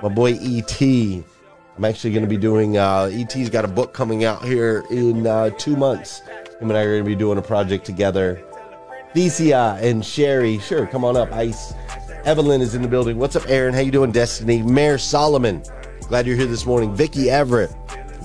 my 0.02 0.11
boy 0.11 0.35
ET. 0.42 0.83
I'm 0.83 1.85
actually 1.87 2.12
going 2.12 2.25
to 2.25 2.28
be 2.28 2.37
doing, 2.37 2.76
uh, 2.76 3.11
ET's 3.11 3.49
got 3.49 3.64
a 3.64 3.68
book 3.68 3.95
coming 3.95 4.25
out 4.25 4.45
here 4.45 4.85
in 4.90 5.26
uh, 5.26 5.49
two 5.50 5.75
months. 5.75 6.21
Him 6.61 6.68
and 6.68 6.75
I 6.76 6.83
are 6.83 6.92
going 6.92 7.04
to 7.04 7.09
be 7.09 7.16
doing 7.16 7.38
a 7.38 7.42
project 7.42 7.87
together 7.87 8.45
Thecia 9.14 9.80
and 9.80 10.04
Sherry. 10.04 10.59
Sure, 10.59 10.87
come 10.87 11.02
on 11.02 11.16
up, 11.16 11.33
Ice. 11.33 11.73
Evelyn 12.26 12.61
is 12.61 12.75
in 12.75 12.83
the 12.83 12.88
building. 12.88 13.16
What's 13.16 13.37
up, 13.37 13.49
Aaron? 13.49 13.73
How 13.73 13.80
you 13.80 13.90
doing, 13.90 14.12
Destiny? 14.12 14.62
Mayor 14.62 14.99
Solomon. 14.99 15.62
Glad 16.09 16.26
you're 16.26 16.37
here 16.37 16.47
this 16.47 16.66
morning. 16.66 16.95
Vicky 16.95 17.30
Everett, 17.30 17.75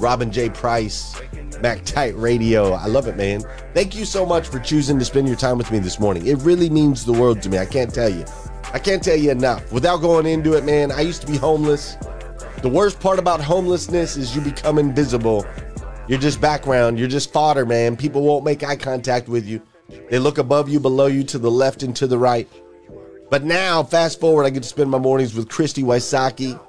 Robin 0.01 0.31
J. 0.31 0.49
Price, 0.49 1.21
Mac 1.61 1.85
Tight 1.85 2.15
Radio. 2.17 2.73
I 2.73 2.87
love 2.87 3.07
it, 3.07 3.15
man. 3.15 3.43
Thank 3.75 3.95
you 3.95 4.03
so 4.03 4.25
much 4.25 4.47
for 4.47 4.57
choosing 4.59 4.97
to 4.97 5.05
spend 5.05 5.27
your 5.27 5.37
time 5.37 5.59
with 5.59 5.71
me 5.71 5.77
this 5.77 5.99
morning. 5.99 6.25
It 6.25 6.39
really 6.39 6.71
means 6.71 7.05
the 7.05 7.13
world 7.13 7.41
to 7.43 7.49
me. 7.49 7.59
I 7.59 7.67
can't 7.67 7.93
tell 7.93 8.09
you. 8.09 8.25
I 8.73 8.79
can't 8.79 9.03
tell 9.03 9.15
you 9.15 9.29
enough. 9.29 9.71
Without 9.71 9.97
going 9.97 10.25
into 10.25 10.53
it, 10.53 10.65
man, 10.65 10.91
I 10.91 11.01
used 11.01 11.21
to 11.21 11.27
be 11.27 11.37
homeless. 11.37 11.97
The 12.63 12.69
worst 12.69 12.99
part 12.99 13.19
about 13.19 13.41
homelessness 13.41 14.17
is 14.17 14.35
you 14.35 14.41
become 14.41 14.79
invisible. 14.79 15.45
You're 16.07 16.19
just 16.19 16.41
background. 16.41 16.97
You're 16.97 17.07
just 17.07 17.31
fodder, 17.31 17.65
man. 17.65 17.95
People 17.95 18.23
won't 18.23 18.43
make 18.43 18.63
eye 18.63 18.75
contact 18.75 19.29
with 19.29 19.45
you. 19.45 19.61
They 20.09 20.17
look 20.17 20.39
above 20.39 20.67
you, 20.67 20.79
below 20.79 21.07
you, 21.07 21.23
to 21.25 21.37
the 21.37 21.51
left 21.51 21.83
and 21.83 21.95
to 21.97 22.07
the 22.07 22.17
right. 22.17 22.49
But 23.29 23.43
now, 23.43 23.83
fast 23.83 24.19
forward, 24.19 24.45
I 24.45 24.49
get 24.49 24.63
to 24.63 24.69
spend 24.69 24.89
my 24.89 24.97
mornings 24.97 25.35
with 25.35 25.47
Christy 25.47 25.83
Wysocki 25.83 26.59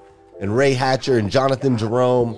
and 0.41 0.55
Ray 0.55 0.75
Hatcher 0.75 1.19
and 1.19 1.31
Jonathan 1.31 1.79
Jerome. 1.79 2.37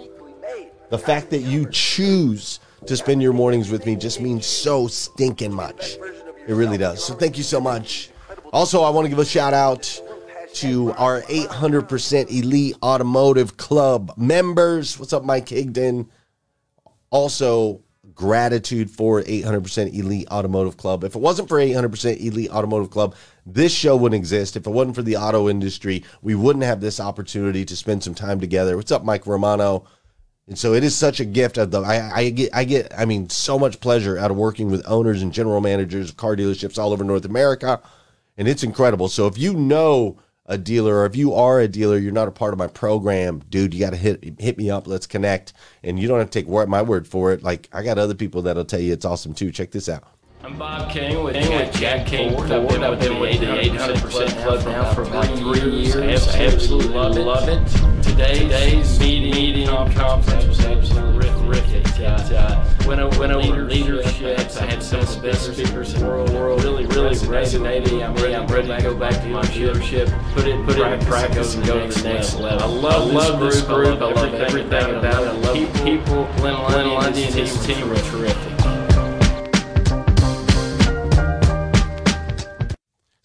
The 0.90 0.98
fact 0.98 1.30
that 1.30 1.40
you 1.40 1.68
choose 1.70 2.60
to 2.86 2.96
spend 2.96 3.22
your 3.22 3.32
mornings 3.32 3.70
with 3.70 3.86
me 3.86 3.96
just 3.96 4.20
means 4.20 4.46
so 4.46 4.86
stinking 4.86 5.52
much. 5.52 5.96
It 6.46 6.54
really 6.54 6.76
does. 6.76 7.04
So 7.04 7.14
thank 7.14 7.38
you 7.38 7.44
so 7.44 7.60
much. 7.60 8.10
Also, 8.52 8.82
I 8.82 8.90
want 8.90 9.06
to 9.06 9.08
give 9.08 9.18
a 9.18 9.24
shout 9.24 9.54
out 9.54 10.00
to 10.54 10.92
our 10.92 11.22
800% 11.22 12.30
Elite 12.30 12.76
Automotive 12.82 13.56
Club 13.56 14.12
members. 14.16 14.98
What's 14.98 15.12
up, 15.12 15.24
Mike 15.24 15.46
Higdon? 15.46 16.08
Also, 17.10 17.82
gratitude 18.14 18.90
for 18.90 19.22
800% 19.22 19.92
Elite 19.94 20.28
Automotive 20.30 20.76
Club. 20.76 21.02
If 21.02 21.16
it 21.16 21.20
wasn't 21.20 21.48
for 21.48 21.58
800% 21.58 22.20
Elite 22.20 22.50
Automotive 22.50 22.90
Club, 22.90 23.16
this 23.44 23.72
show 23.72 23.96
wouldn't 23.96 24.18
exist. 24.18 24.56
If 24.56 24.66
it 24.66 24.70
wasn't 24.70 24.94
for 24.94 25.02
the 25.02 25.16
auto 25.16 25.48
industry, 25.48 26.04
we 26.22 26.34
wouldn't 26.34 26.64
have 26.64 26.80
this 26.80 27.00
opportunity 27.00 27.64
to 27.64 27.74
spend 27.74 28.04
some 28.04 28.14
time 28.14 28.38
together. 28.38 28.76
What's 28.76 28.92
up, 28.92 29.04
Mike 29.04 29.26
Romano? 29.26 29.86
And 30.46 30.58
so 30.58 30.74
it 30.74 30.84
is 30.84 30.94
such 30.96 31.20
a 31.20 31.24
gift 31.24 31.56
of 31.56 31.70
the 31.70 31.80
I, 31.80 32.10
I 32.14 32.30
get 32.30 32.54
I 32.54 32.64
get 32.64 32.92
I 32.96 33.04
mean 33.06 33.30
so 33.30 33.58
much 33.58 33.80
pleasure 33.80 34.18
out 34.18 34.30
of 34.30 34.36
working 34.36 34.70
with 34.70 34.82
owners 34.86 35.22
and 35.22 35.32
general 35.32 35.60
managers 35.60 36.10
of 36.10 36.16
car 36.16 36.36
dealerships 36.36 36.78
all 36.78 36.92
over 36.92 37.02
North 37.02 37.24
America. 37.24 37.80
And 38.36 38.46
it's 38.46 38.62
incredible. 38.62 39.08
So 39.08 39.26
if 39.26 39.38
you 39.38 39.54
know 39.54 40.18
a 40.46 40.58
dealer 40.58 40.96
or 40.96 41.06
if 41.06 41.16
you 41.16 41.32
are 41.32 41.60
a 41.60 41.68
dealer, 41.68 41.96
you're 41.96 42.12
not 42.12 42.28
a 42.28 42.32
part 42.32 42.52
of 42.52 42.58
my 42.58 42.66
program, 42.66 43.42
dude, 43.48 43.72
you 43.72 43.80
got 43.80 43.90
to 43.90 43.96
hit 43.96 44.38
hit 44.38 44.58
me 44.58 44.70
up. 44.70 44.86
Let's 44.86 45.06
connect. 45.06 45.54
And 45.82 45.98
you 45.98 46.08
don't 46.08 46.18
have 46.18 46.30
to 46.30 46.38
take 46.38 46.68
my 46.68 46.82
word 46.82 47.08
for 47.08 47.32
it. 47.32 47.42
Like 47.42 47.68
I 47.72 47.82
got 47.82 47.98
other 47.98 48.14
people 48.14 48.42
that'll 48.42 48.66
tell 48.66 48.80
you 48.80 48.92
it's 48.92 49.06
awesome 49.06 49.32
too. 49.32 49.50
Check 49.50 49.70
this 49.70 49.88
out. 49.88 50.04
I'm 50.42 50.58
Bob 50.58 50.90
King 50.90 51.24
with 51.24 51.36
Jack, 51.36 51.72
Jack 51.72 52.06
King 52.06 52.34
Ford. 52.34 52.52
I've 52.52 52.68
been, 52.68 52.84
I've 52.84 53.00
been 53.00 53.18
with 53.18 53.40
the 53.40 53.46
800% 53.46 54.42
Club 54.42 54.62
now 54.66 54.92
for 54.92 55.00
about 55.00 55.38
three 55.38 55.70
years. 55.70 56.28
I 56.28 56.44
absolutely 56.44 56.88
love 56.88 57.16
it. 57.16 57.22
Love 57.22 57.48
it. 57.48 57.93
Today, 58.04 58.38
today's 58.40 59.00
meeting, 59.00 59.34
meeting 59.34 59.66
conference 59.66 60.44
was 60.46 60.60
absolutely 60.60 61.28
terrific. 61.30 61.84
Uh, 62.00 62.64
went 62.86 63.00
over, 63.00 63.18
went 63.18 63.32
over 63.32 63.62
leadership. 63.62 64.38
I 64.60 64.66
had 64.66 64.82
some 64.82 65.00
of 65.00 65.14
the 65.14 65.20
best 65.20 65.52
speakers 65.52 65.94
in 65.94 66.00
the 66.00 66.06
world. 66.06 66.30
world 66.30 66.62
really, 66.62 66.86
really 66.86 67.16
resonated. 67.16 68.04
I'm 68.04 68.14
ready, 68.16 68.36
I'm 68.36 68.46
ready 68.46 68.68
to 68.68 68.82
go 68.82 68.94
back 68.94 69.20
to 69.22 69.28
my 69.28 69.42
dealership, 69.42 70.06
put 70.34 70.46
it, 70.46 70.64
put 70.64 70.78
it 70.78 70.92
in 70.92 71.00
practice 71.06 71.54
and 71.54 71.66
go 71.66 71.86
to 71.86 71.92
the 71.92 72.08
next 72.08 72.34
level. 72.36 72.62
I 72.62 72.66
love, 72.66 73.10
I 73.10 73.14
love 73.14 73.40
this 73.40 73.62
group. 73.62 74.00
I 74.00 74.12
love 74.12 74.34
everything 74.34 74.94
about 74.96 75.22
it. 75.22 75.28
I 75.28 75.32
love 75.32 75.84
people. 75.84 76.28
Glenn 76.36 76.54
Lundy 76.88 77.24
and 77.24 77.34
his 77.34 77.66
team 77.66 77.90
are 77.90 77.96
terrific. 77.96 78.53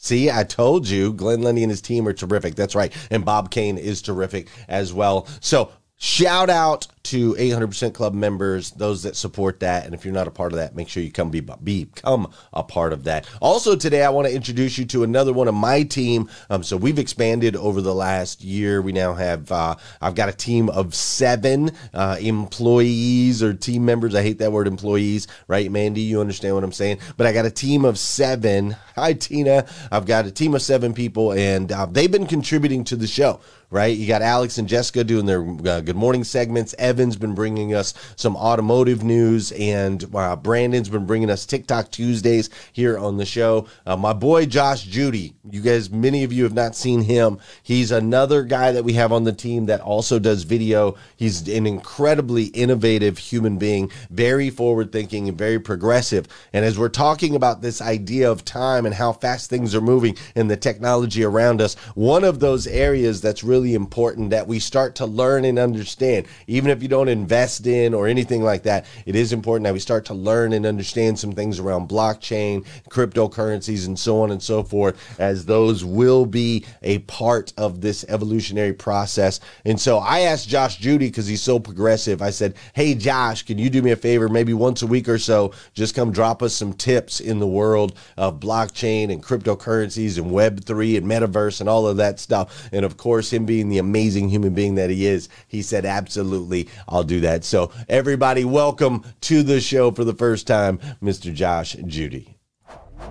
See, 0.10 0.32
I 0.32 0.44
told 0.44 0.90
you, 0.90 1.14
Glenn 1.14 1.44
Lundy 1.44 1.62
and 1.62 1.70
his 1.70 1.84
team 1.84 2.08
are 2.08 2.14
terrific. 2.14 2.56
That's 2.56 2.74
right. 2.74 2.92
And 3.12 3.24
Bob 3.24 3.52
Kane 3.52 3.78
is 3.78 4.02
terrific 4.02 4.48
as 4.68 4.92
well. 4.92 5.28
So, 5.40 5.72
shout 6.00 6.50
out 6.50 6.88
to 7.04 7.34
800% 7.34 7.94
Club 7.94 8.14
members, 8.14 8.72
those 8.72 9.04
that 9.04 9.16
support 9.16 9.60
that. 9.60 9.86
And 9.86 9.94
if 9.94 10.06
you're 10.06 10.14
not 10.14 10.28
a 10.28 10.32
part 10.32 10.54
of 10.54 10.60
that, 10.60 10.76
make 10.76 10.88
sure 10.88 11.04
you 11.04 11.12
come 11.12 11.30
be, 11.30 11.42
become 11.42 12.32
a 12.54 12.64
part 12.64 12.94
of 12.94 13.04
that. 13.04 13.28
Also, 13.42 13.76
today, 13.76 14.04
I 14.04 14.10
want 14.10 14.28
to 14.28 14.34
introduce 14.34 14.78
you 14.78 14.86
to 14.86 15.04
another 15.04 15.34
one 15.34 15.48
of 15.48 15.56
my 15.56 15.84
team. 15.84 16.30
Um, 16.50 16.64
so, 16.64 16.78
we've 16.78 17.00
expanded 17.00 17.56
over 17.56 17.82
the 17.82 17.96
last 17.96 18.44
year. 18.44 18.82
We 18.82 18.92
now 18.92 19.14
have, 19.14 19.52
uh, 19.52 19.76
I've 20.02 20.16
got 20.16 20.30
a 20.30 20.34
team 20.34 20.70
of 20.70 20.94
seven 20.96 21.72
uh, 21.94 22.18
employees 22.20 23.44
or 23.44 23.54
team 23.54 23.84
members. 23.86 24.16
I 24.16 24.22
hate 24.22 24.40
that 24.40 24.52
word 24.52 24.68
employees, 24.68 25.28
right, 25.48 25.70
Mandy? 25.70 26.02
You 26.02 26.22
understand 26.22 26.56
what 26.56 26.64
I'm 26.64 26.72
saying? 26.72 27.00
But 27.18 27.28
I 27.28 27.34
got 27.34 27.46
a 27.46 27.52
team 27.52 27.86
of 27.86 27.98
seven. 27.98 28.76
Hi, 28.96 29.14
Tina. 29.14 29.66
I've 29.92 30.06
got 30.06 30.26
a 30.26 30.32
team 30.32 30.54
of 30.54 30.62
seven 30.62 30.94
people, 30.94 31.34
and 31.34 31.72
uh, 31.72 31.88
they've 31.88 32.12
been 32.12 32.28
contributing 32.28 32.84
to 32.86 32.96
the 32.96 33.08
show 33.08 33.42
right? 33.72 33.96
You 33.96 34.08
got 34.08 34.22
Alex 34.22 34.58
and 34.58 34.68
Jessica 34.68 35.04
doing 35.04 35.26
their 35.26 35.42
uh, 35.42 35.82
good 35.82 35.96
morning 35.96 36.24
segments. 36.24 36.74
Evan's 36.80 37.16
been 37.16 37.36
bringing 37.36 37.76
us 37.76 37.94
some 38.16 38.36
automotive 38.36 39.04
news, 39.04 39.52
and 39.52 40.04
uh, 40.16 40.36
Brandon's 40.36 40.90
been 40.90 41.06
bringing 41.06 41.30
us 41.30 41.46
TikTok 41.46 41.92
Tuesdays 41.92 42.50
here 42.74 42.98
on 42.98 43.18
the 43.18 43.26
show. 43.26 43.68
Uh, 43.86 43.96
my 43.96 44.14
boy 44.14 44.46
Josh 44.46 44.84
Judy, 44.84 45.36
you 45.52 45.62
guys, 45.62 45.90
many 45.92 46.24
of 46.24 46.34
you 46.34 46.44
have 46.44 46.54
not 46.54 46.76
seen 46.76 47.02
him. 47.04 47.40
He's 47.62 47.92
another 47.92 48.44
guy 48.44 48.72
that 48.72 48.84
we 48.84 48.94
have 48.94 49.12
on 49.12 49.24
the 49.24 49.34
team 49.34 49.68
that 49.68 49.82
also 49.82 50.18
does 50.18 50.44
video. 50.44 50.96
He's 51.16 51.48
an 51.48 51.68
incredibly 51.68 52.46
innovative 52.46 53.20
human 53.20 53.58
being, 53.58 53.92
very 54.10 54.50
forward 54.50 54.92
thinking 54.92 55.30
and 55.30 55.38
very 55.38 55.60
progressive. 55.60 56.28
And 56.54 56.66
as 56.66 56.80
we're 56.80 56.90
talking 56.90 57.36
about 57.36 57.62
this 57.62 57.82
idea 57.82 58.32
of 58.32 58.44
time 58.46 58.88
and 58.88 58.96
how 58.96 59.14
fast 59.14 59.50
things 59.50 59.76
are 59.76 59.82
moving 59.82 60.18
and 60.36 60.50
the 60.50 60.58
technology 60.58 61.24
around 61.24 61.62
us, 61.62 61.76
one 61.94 62.24
of 62.24 62.40
those 62.40 62.66
areas 62.66 63.22
that's 63.22 63.44
really 63.44 63.59
really 63.60 63.74
important 63.74 64.30
that 64.30 64.48
we 64.48 64.58
start 64.58 64.96
to 64.96 65.06
learn 65.06 65.44
and 65.44 65.60
understand. 65.60 66.26
Even 66.48 66.72
if 66.72 66.82
you 66.82 66.88
don't 66.88 67.10
invest 67.10 67.68
in 67.68 67.94
or 67.94 68.08
anything 68.08 68.42
like 68.42 68.64
that, 68.64 68.86
it 69.06 69.18
is 69.18 69.34
important 69.34 69.66
that 69.66 69.74
we 69.74 69.80
start 69.80 70.06
to 70.06 70.14
learn 70.14 70.54
and 70.54 70.66
understand 70.66 71.20
some 71.20 71.34
things 71.34 71.60
around 71.60 71.90
blockchain, 71.90 72.66
cryptocurrencies, 72.90 73.86
and 73.86 74.00
so 74.00 74.22
on 74.22 74.32
and 74.32 74.42
so 74.42 74.64
forth, 74.64 74.98
as 75.20 75.46
those 75.46 75.84
will 75.84 76.26
be 76.26 76.66
a 76.84 77.00
part 77.00 77.52
of 77.58 77.82
this 77.82 78.06
evolutionary 78.08 78.72
process. 78.72 79.42
And 79.66 79.80
so 79.80 79.98
I 79.98 80.22
asked 80.22 80.48
Josh 80.48 80.78
Judy 80.78 81.08
because 81.08 81.28
he's 81.28 81.42
so 81.42 81.60
progressive. 81.60 82.22
I 82.22 82.30
said, 82.30 82.56
Hey, 82.74 82.96
Josh, 82.96 83.44
can 83.44 83.58
you 83.58 83.70
do 83.70 83.82
me 83.82 83.92
a 83.92 83.98
favor? 83.98 84.30
Maybe 84.30 84.54
once 84.54 84.82
a 84.84 84.88
week 84.88 85.10
or 85.10 85.18
so, 85.18 85.52
just 85.74 85.96
come 85.96 86.14
drop 86.14 86.42
us 86.42 86.54
some 86.54 86.72
tips 86.72 87.20
in 87.20 87.40
the 87.40 87.48
world 87.48 87.98
of 88.16 88.40
blockchain 88.40 89.12
and 89.12 89.22
cryptocurrencies 89.22 90.18
and 90.18 90.32
Web3 90.32 90.98
and 90.98 91.06
metaverse 91.06 91.60
and 91.60 91.68
all 91.68 91.86
of 91.86 91.98
that 91.98 92.22
stuff. 92.22 92.70
And 92.72 92.86
of 92.86 92.96
course, 92.96 93.34
him 93.34 93.49
being 93.50 93.70
the 93.70 93.80
amazing 93.80 94.30
human 94.30 94.54
being 94.54 94.76
that 94.76 94.92
he 94.92 95.08
is, 95.08 95.28
he 95.48 95.64
said, 95.64 95.84
Absolutely, 95.84 96.70
I'll 96.88 97.04
do 97.04 97.20
that. 97.22 97.44
So, 97.44 97.72
everybody, 97.90 98.46
welcome 98.46 99.04
to 99.22 99.42
the 99.42 99.60
show 99.60 99.90
for 99.90 100.04
the 100.04 100.14
first 100.14 100.46
time, 100.46 100.78
Mr. 101.02 101.34
Josh 101.34 101.76
Judy. 101.88 102.39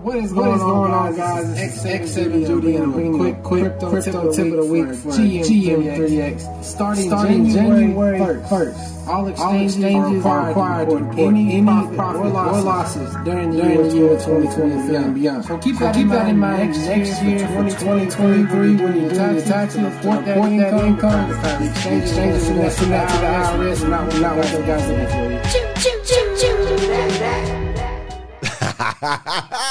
What 0.03 0.17
is 0.17 0.33
going, 0.33 0.49
what 0.49 0.57
is 0.57 0.63
going 0.63 0.93
on, 0.93 1.17
guys? 1.17 1.61
It's 1.61 1.83
X7 1.83 2.47
Judy, 2.47 2.77
and 2.77 2.95
I'm 2.95 3.19
quick, 3.19 3.43
quick 3.43 3.63
crypto, 3.65 3.91
crypto 3.91 4.33
tip 4.33 4.47
of 4.47 4.53
the 4.53 4.65
week 4.65 4.95
for 4.95 5.11
GM3X. 5.11 6.65
Starting, 6.65 7.09
Starting 7.09 7.51
January 7.51 8.39
1st, 8.43 9.09
all 9.09 9.27
exchanges, 9.27 10.25
are 10.25 10.47
required 10.49 10.89
to 10.91 10.97
report 10.97 11.19
any, 11.19 11.53
any 11.57 11.97
profit 11.97 12.27
or 12.27 12.29
losses 12.29 13.13
during 13.25 13.51
the 13.51 13.57
year 13.57 14.19
2020 14.21 14.95
and 14.95 15.15
beyond. 15.17 15.45
So 15.45 15.59
keep, 15.59 15.79
that, 15.79 15.95
keep 15.97 16.09
that 16.09 16.29
in 16.29 16.39
mind 16.39 16.71
next 16.85 17.21
year, 17.23 17.39
2023, 17.39 18.57
when 18.57 18.77
you're 18.79 19.09
doing 19.09 19.35
your 19.35 19.45
taxes, 19.45 19.83
report 19.83 20.25
that 20.27 20.37
income. 20.37 21.31
The 21.31 22.01
exchanges 22.03 22.47
send 22.47 22.61
that 22.61 22.77
to 22.77 22.85
the 22.85 23.73
IRS, 23.75 23.89
not 24.21 24.37
what 24.37 24.47
them 24.47 24.67
guys 24.67 24.89
looking 24.89 25.09
for 25.09 25.33
you. 25.33 25.59
I 29.01 29.47
love 29.51 29.68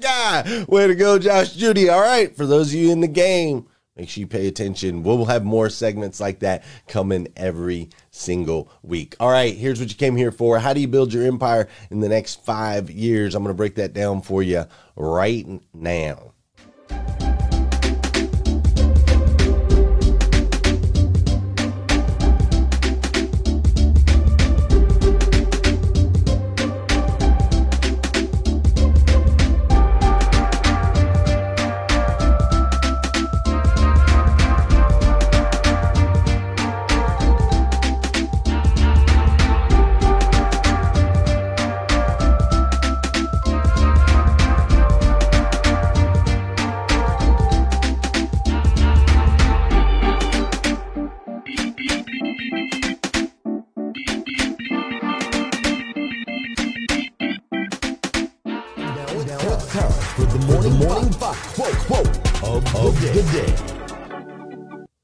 guy. 0.00 0.64
Way 0.68 0.86
to 0.86 0.94
go, 0.94 1.18
Josh 1.18 1.52
Judy. 1.52 1.88
All 1.88 2.00
right, 2.00 2.34
for 2.36 2.46
those 2.46 2.68
of 2.68 2.74
you 2.74 2.92
in 2.92 3.00
the 3.00 3.08
game, 3.08 3.66
make 3.96 4.08
sure 4.08 4.20
you 4.20 4.26
pay 4.26 4.46
attention. 4.46 5.02
We'll 5.02 5.24
have 5.24 5.44
more 5.44 5.68
segments 5.70 6.20
like 6.20 6.40
that 6.40 6.64
coming 6.86 7.28
every 7.36 7.90
single 8.10 8.70
week. 8.82 9.16
All 9.20 9.30
right, 9.30 9.56
here's 9.56 9.80
what 9.80 9.88
you 9.88 9.96
came 9.96 10.16
here 10.16 10.32
for. 10.32 10.58
How 10.58 10.72
do 10.72 10.80
you 10.80 10.88
build 10.88 11.12
your 11.12 11.26
empire 11.26 11.68
in 11.90 12.00
the 12.00 12.08
next 12.08 12.44
five 12.44 12.90
years? 12.90 13.34
I'm 13.34 13.42
going 13.42 13.54
to 13.54 13.56
break 13.56 13.76
that 13.76 13.92
down 13.92 14.22
for 14.22 14.42
you 14.42 14.64
right 14.96 15.46
now. 15.74 16.32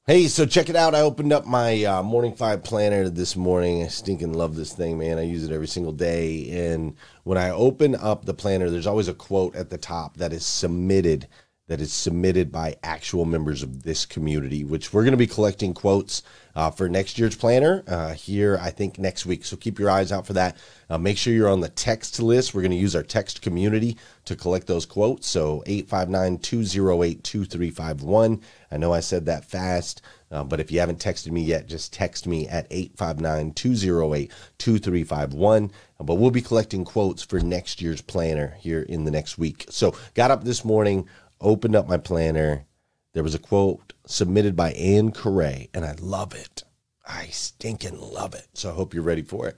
Hey, 0.06 0.26
so 0.28 0.46
check 0.46 0.68
it 0.68 0.76
out. 0.76 0.94
I 0.94 1.00
opened 1.00 1.32
up 1.32 1.46
my 1.46 1.84
uh, 1.84 2.02
Morning 2.02 2.34
Five 2.34 2.62
planner 2.62 3.08
this 3.08 3.34
morning. 3.34 3.82
I 3.82 3.88
stinking 3.88 4.34
love 4.34 4.54
this 4.54 4.72
thing, 4.72 4.98
man. 4.98 5.18
I 5.18 5.22
use 5.22 5.44
it 5.44 5.52
every 5.52 5.66
single 5.66 5.92
day. 5.92 6.48
And 6.68 6.94
when 7.24 7.38
I 7.38 7.50
open 7.50 7.96
up 7.96 8.24
the 8.24 8.34
planner, 8.34 8.70
there's 8.70 8.86
always 8.86 9.08
a 9.08 9.14
quote 9.14 9.56
at 9.56 9.70
the 9.70 9.78
top 9.78 10.16
that 10.18 10.32
is 10.32 10.46
submitted 10.46 11.26
that 11.68 11.80
is 11.80 11.92
submitted 11.92 12.50
by 12.50 12.76
actual 12.82 13.24
members 13.24 13.62
of 13.62 13.82
this 13.82 14.04
community, 14.04 14.64
which 14.64 14.92
we're 14.92 15.04
going 15.04 15.12
to 15.12 15.16
be 15.16 15.26
collecting 15.26 15.72
quotes 15.72 16.22
uh, 16.54 16.70
for 16.70 16.88
next 16.88 17.18
year's 17.18 17.36
planner 17.36 17.82
uh, 17.86 18.12
here, 18.12 18.58
I 18.60 18.70
think, 18.70 18.98
next 18.98 19.24
week. 19.24 19.44
So 19.44 19.56
keep 19.56 19.78
your 19.78 19.88
eyes 19.88 20.12
out 20.12 20.26
for 20.26 20.32
that. 20.34 20.56
Uh, 20.90 20.98
make 20.98 21.16
sure 21.16 21.32
you're 21.32 21.48
on 21.48 21.60
the 21.60 21.68
text 21.68 22.20
list. 22.20 22.52
We're 22.52 22.62
going 22.62 22.72
to 22.72 22.76
use 22.76 22.96
our 22.96 23.02
text 23.02 23.42
community 23.42 23.96
to 24.26 24.36
collect 24.36 24.66
those 24.66 24.84
quotes. 24.84 25.28
So 25.28 25.62
859 25.66 26.38
208 26.38 27.24
2351. 27.24 28.40
I 28.70 28.76
know 28.76 28.92
I 28.92 29.00
said 29.00 29.26
that 29.26 29.44
fast. 29.44 30.02
Uh, 30.32 30.42
but 30.42 30.60
if 30.60 30.72
you 30.72 30.80
haven't 30.80 30.98
texted 30.98 31.30
me 31.30 31.42
yet, 31.42 31.66
just 31.66 31.92
text 31.92 32.26
me 32.26 32.48
at 32.48 32.66
859 32.70 33.52
208 33.52 34.32
2351. 34.56 35.70
But 36.00 36.14
we'll 36.14 36.30
be 36.30 36.40
collecting 36.40 36.86
quotes 36.86 37.22
for 37.22 37.38
next 37.38 37.82
year's 37.82 38.00
planner 38.00 38.56
here 38.58 38.80
in 38.80 39.04
the 39.04 39.10
next 39.10 39.36
week. 39.36 39.66
So, 39.68 39.94
got 40.14 40.30
up 40.30 40.42
this 40.42 40.64
morning, 40.64 41.06
opened 41.42 41.76
up 41.76 41.88
my 41.88 41.98
planner. 41.98 42.66
There 43.12 43.22
was 43.22 43.34
a 43.34 43.38
quote 43.38 43.92
submitted 44.06 44.56
by 44.56 44.72
Anne 44.72 45.12
Correa, 45.12 45.66
and 45.74 45.84
I 45.84 45.94
love 46.00 46.34
it. 46.34 46.64
I 47.06 47.26
stinking 47.26 48.00
love 48.00 48.34
it. 48.34 48.48
So 48.54 48.70
I 48.70 48.74
hope 48.74 48.94
you're 48.94 49.02
ready 49.02 49.22
for 49.22 49.48
it. 49.48 49.56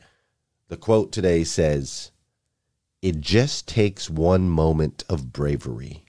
The 0.69 0.77
quote 0.77 1.13
today 1.13 1.45
says, 1.45 2.11
It 3.03 3.21
just 3.21 3.69
takes 3.69 4.11
one 4.11 4.49
moment 4.49 5.05
of 5.09 5.33
bravery. 5.33 6.05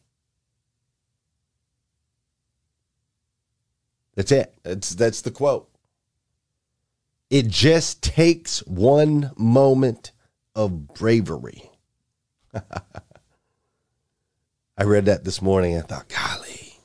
That's 4.15 4.31
it. 4.31 4.55
That's 4.63 4.91
that's 4.95 5.21
the 5.21 5.31
quote. 5.31 5.69
It 7.29 7.47
just 7.47 8.01
takes 8.01 8.59
one 8.59 9.31
moment 9.35 10.11
of 10.55 10.93
bravery. 10.93 11.69
I 14.77 14.83
read 14.83 15.05
that 15.05 15.23
this 15.23 15.41
morning. 15.41 15.77
I 15.77 15.81
thought, 15.81 16.09
golly, 16.09 16.79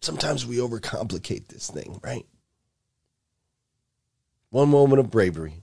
sometimes 0.00 0.46
we 0.46 0.56
overcomplicate 0.56 1.48
this 1.48 1.70
thing, 1.70 2.00
right? 2.02 2.26
One 4.48 4.70
moment 4.70 5.00
of 5.00 5.10
bravery, 5.10 5.62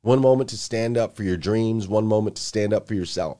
one 0.00 0.20
moment 0.20 0.48
to 0.50 0.56
stand 0.56 0.96
up 0.96 1.14
for 1.14 1.24
your 1.24 1.36
dreams, 1.36 1.86
one 1.86 2.06
moment 2.06 2.36
to 2.36 2.42
stand 2.42 2.72
up 2.72 2.88
for 2.88 2.94
yourself, 2.94 3.38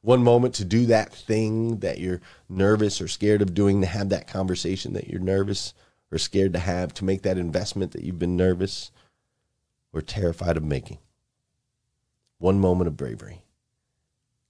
one 0.00 0.22
moment 0.22 0.54
to 0.54 0.64
do 0.64 0.86
that 0.86 1.12
thing 1.12 1.80
that 1.80 1.98
you're 1.98 2.22
nervous 2.48 3.00
or 3.02 3.08
scared 3.08 3.42
of 3.42 3.52
doing, 3.52 3.82
to 3.82 3.86
have 3.86 4.08
that 4.08 4.26
conversation 4.26 4.94
that 4.94 5.08
you're 5.08 5.20
nervous 5.20 5.74
or 6.10 6.16
scared 6.16 6.54
to 6.54 6.58
have, 6.58 6.94
to 6.94 7.04
make 7.04 7.22
that 7.22 7.36
investment 7.36 7.92
that 7.92 8.04
you've 8.04 8.18
been 8.18 8.36
nervous 8.36 8.90
or 9.92 10.00
terrified 10.00 10.56
of 10.56 10.64
making. 10.64 10.98
One 12.38 12.58
moment 12.58 12.88
of 12.88 12.96
bravery 12.96 13.43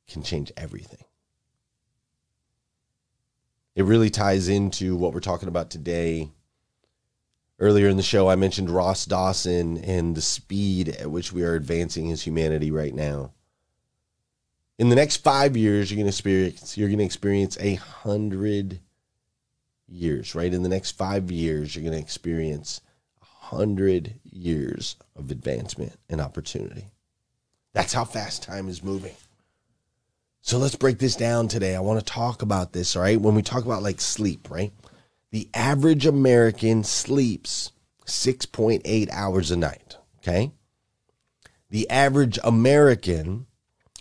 can 0.09 0.23
change 0.23 0.53
everything. 0.57 1.05
It 3.75 3.85
really 3.85 4.11
ties 4.11 4.49
into 4.49 4.95
what 4.97 5.13
we're 5.13 5.21
talking 5.21 5.49
about 5.49 5.71
today. 5.71 6.31
Earlier 7.59 7.89
in 7.89 7.97
the 7.97 8.03
show, 8.03 8.29
I 8.29 8.37
mentioned 8.37 8.71
Ross 8.71 9.05
Dawson 9.05 9.79
and 9.79 10.15
the 10.15 10.23
speed 10.23 10.89
at 10.91 11.11
which 11.11 11.33
we 11.33 11.43
are 11.43 11.55
advancing 11.55 12.11
as 12.13 12.23
humanity 12.23 12.71
right 12.71 12.95
now. 12.95 13.33
In 14.79 14.89
the 14.89 14.97
next 14.97 15.19
five 15.19 15.57
years, 15.57 15.91
you're 15.91 15.97
going 15.97 16.07
to 16.07 16.11
experience 16.11 16.77
you're 16.77 16.89
going 16.89 16.99
to 16.99 17.05
experience 17.05 17.57
a 17.61 17.75
hundred 17.75 18.81
years. 19.89 20.35
Right 20.35 20.53
in 20.53 20.63
the 20.63 20.69
next 20.69 20.93
five 20.93 21.31
years, 21.31 21.75
you're 21.75 21.85
going 21.85 21.97
to 21.97 22.03
experience 22.03 22.81
a 23.23 23.25
hundred 23.25 24.15
years 24.25 24.97
of 25.15 25.31
advancement 25.31 25.97
and 26.09 26.21
opportunity. 26.21 26.87
That's 27.73 27.93
how 27.93 28.05
fast 28.05 28.43
time 28.43 28.69
is 28.69 28.83
moving. 28.83 29.15
So 30.47 30.59
let's 30.59 30.77
break 30.77 30.99
this 30.99 31.17
down 31.17 31.49
today. 31.49 31.75
I 31.75 31.81
want 31.81 32.01
to 32.01 32.05
talk 32.05 32.43
about 32.43 32.75
this, 32.75 32.97
all 32.97 33.03
right? 33.03 33.19
When 33.19 33.35
we 33.35 33.41
talk 33.41 33.65
about 33.65 33.83
like 33.83 33.99
sleep, 33.99 34.51
right? 34.51 34.75
The 35.31 35.49
average 35.55 36.05
American 36.05 36.85
sleeps 36.85 37.73
6.8 38.05 39.09
hours 39.11 39.51
a 39.51 39.57
night, 39.57 39.97
okay? 40.19 40.53
The 41.71 41.89
average 41.89 42.39
American 42.45 43.47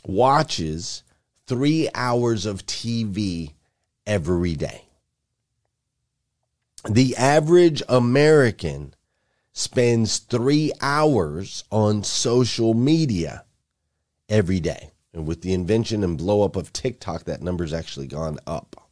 watches 0.06 1.04
three 1.48 1.88
hours 1.96 2.46
of 2.46 2.66
TV 2.66 3.54
every 4.06 4.56
day. 4.56 4.84
The 6.90 7.16
average 7.16 7.82
American 7.88 8.96
spends 9.54 10.18
three 10.18 10.74
hours 10.82 11.64
on 11.72 12.04
social 12.04 12.74
media 12.74 13.46
every 14.28 14.60
day. 14.60 14.93
And 15.14 15.28
with 15.28 15.42
the 15.42 15.54
invention 15.54 16.04
and 16.04 16.18
blow 16.18 16.42
up 16.42 16.56
of 16.56 16.74
TikTok, 16.74 17.26
that 17.26 17.42
number's 17.42 17.74
actually 17.74 18.08
gone 18.08 18.40
up. 18.48 18.84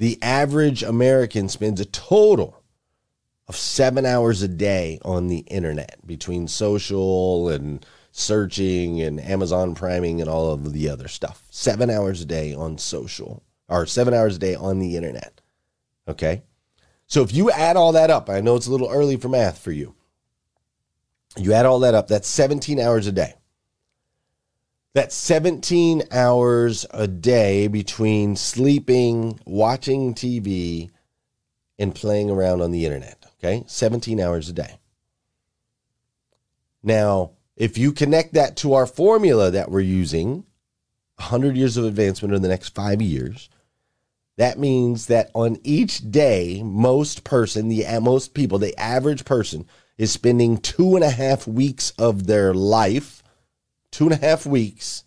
the 0.00 0.18
average 0.22 0.82
American 0.82 1.46
spends 1.46 1.78
a 1.78 1.84
total 1.84 2.62
of 3.46 3.54
seven 3.54 4.06
hours 4.06 4.40
a 4.40 4.48
day 4.48 4.98
on 5.04 5.26
the 5.26 5.40
internet 5.40 5.98
between 6.06 6.48
social 6.48 7.50
and 7.50 7.84
searching 8.10 9.02
and 9.02 9.20
Amazon 9.20 9.74
priming 9.74 10.22
and 10.22 10.30
all 10.30 10.52
of 10.52 10.72
the 10.72 10.88
other 10.88 11.06
stuff. 11.06 11.42
Seven 11.50 11.90
hours 11.90 12.22
a 12.22 12.24
day 12.24 12.54
on 12.54 12.78
social 12.78 13.42
or 13.68 13.84
seven 13.84 14.14
hours 14.14 14.36
a 14.36 14.38
day 14.38 14.54
on 14.54 14.78
the 14.78 14.96
internet. 14.96 15.42
Okay. 16.08 16.44
So 17.06 17.20
if 17.20 17.34
you 17.34 17.50
add 17.50 17.76
all 17.76 17.92
that 17.92 18.08
up, 18.08 18.30
I 18.30 18.40
know 18.40 18.56
it's 18.56 18.68
a 18.68 18.72
little 18.72 18.88
early 18.88 19.18
for 19.18 19.28
math 19.28 19.58
for 19.58 19.70
you. 19.70 19.94
You 21.36 21.52
add 21.52 21.66
all 21.66 21.80
that 21.80 21.94
up, 21.94 22.08
that's 22.08 22.28
17 22.28 22.80
hours 22.80 23.06
a 23.06 23.12
day. 23.12 23.34
That's 24.92 25.14
17 25.14 26.02
hours 26.10 26.84
a 26.90 27.06
day 27.06 27.68
between 27.68 28.34
sleeping, 28.34 29.38
watching 29.46 30.14
TV, 30.14 30.90
and 31.78 31.94
playing 31.94 32.28
around 32.28 32.60
on 32.60 32.72
the 32.72 32.84
internet. 32.84 33.24
Okay. 33.38 33.64
17 33.66 34.20
hours 34.20 34.48
a 34.48 34.52
day. 34.52 34.78
Now, 36.82 37.32
if 37.56 37.78
you 37.78 37.92
connect 37.92 38.34
that 38.34 38.56
to 38.58 38.74
our 38.74 38.86
formula 38.86 39.50
that 39.50 39.70
we're 39.70 39.80
using, 39.80 40.44
100 41.16 41.56
years 41.56 41.76
of 41.76 41.84
advancement 41.84 42.34
in 42.34 42.42
the 42.42 42.48
next 42.48 42.74
five 42.74 43.00
years, 43.00 43.48
that 44.38 44.58
means 44.58 45.06
that 45.06 45.30
on 45.34 45.58
each 45.62 46.10
day, 46.10 46.62
most 46.64 47.24
person, 47.24 47.68
the 47.68 47.84
most 48.00 48.34
people, 48.34 48.58
the 48.58 48.76
average 48.78 49.24
person 49.24 49.66
is 50.00 50.10
spending 50.10 50.56
two 50.56 50.94
and 50.96 51.04
a 51.04 51.10
half 51.10 51.46
weeks 51.46 51.90
of 51.98 52.26
their 52.26 52.54
life, 52.54 53.22
two 53.90 54.04
and 54.04 54.14
a 54.14 54.16
half 54.16 54.46
weeks 54.46 55.04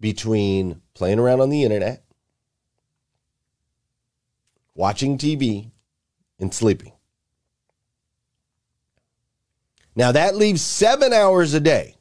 between 0.00 0.80
playing 0.94 1.18
around 1.18 1.42
on 1.42 1.50
the 1.50 1.62
internet, 1.62 2.02
watching 4.74 5.18
TV, 5.18 5.72
and 6.40 6.54
sleeping. 6.54 6.92
Now 9.94 10.10
that 10.10 10.36
leaves 10.36 10.62
seven 10.62 11.12
hours 11.12 11.52
a 11.52 11.60
day. 11.60 11.96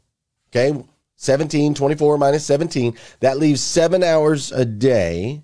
Okay. 0.56 0.82
17, 1.18 1.74
24 1.74 2.18
minus 2.18 2.46
17. 2.46 2.96
That 3.20 3.38
leaves 3.38 3.60
seven 3.60 4.02
hours 4.02 4.54
a 4.54 4.64
day 4.64 5.44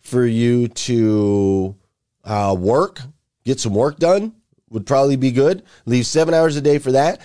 for 0.00 0.26
you 0.26 0.66
to 0.66 1.76
uh, 2.24 2.56
work, 2.58 3.02
get 3.44 3.60
some 3.60 3.74
work 3.74 3.98
done 3.98 4.34
would 4.70 4.86
probably 4.86 5.16
be 5.16 5.30
good. 5.30 5.62
Leave 5.86 6.06
seven 6.06 6.34
hours 6.34 6.56
a 6.56 6.60
day 6.60 6.78
for 6.78 6.92
that. 6.92 7.20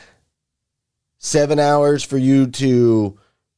Seven 1.18 1.60
hours 1.60 2.04
for 2.04 2.18
you 2.18 2.48
to 2.48 3.18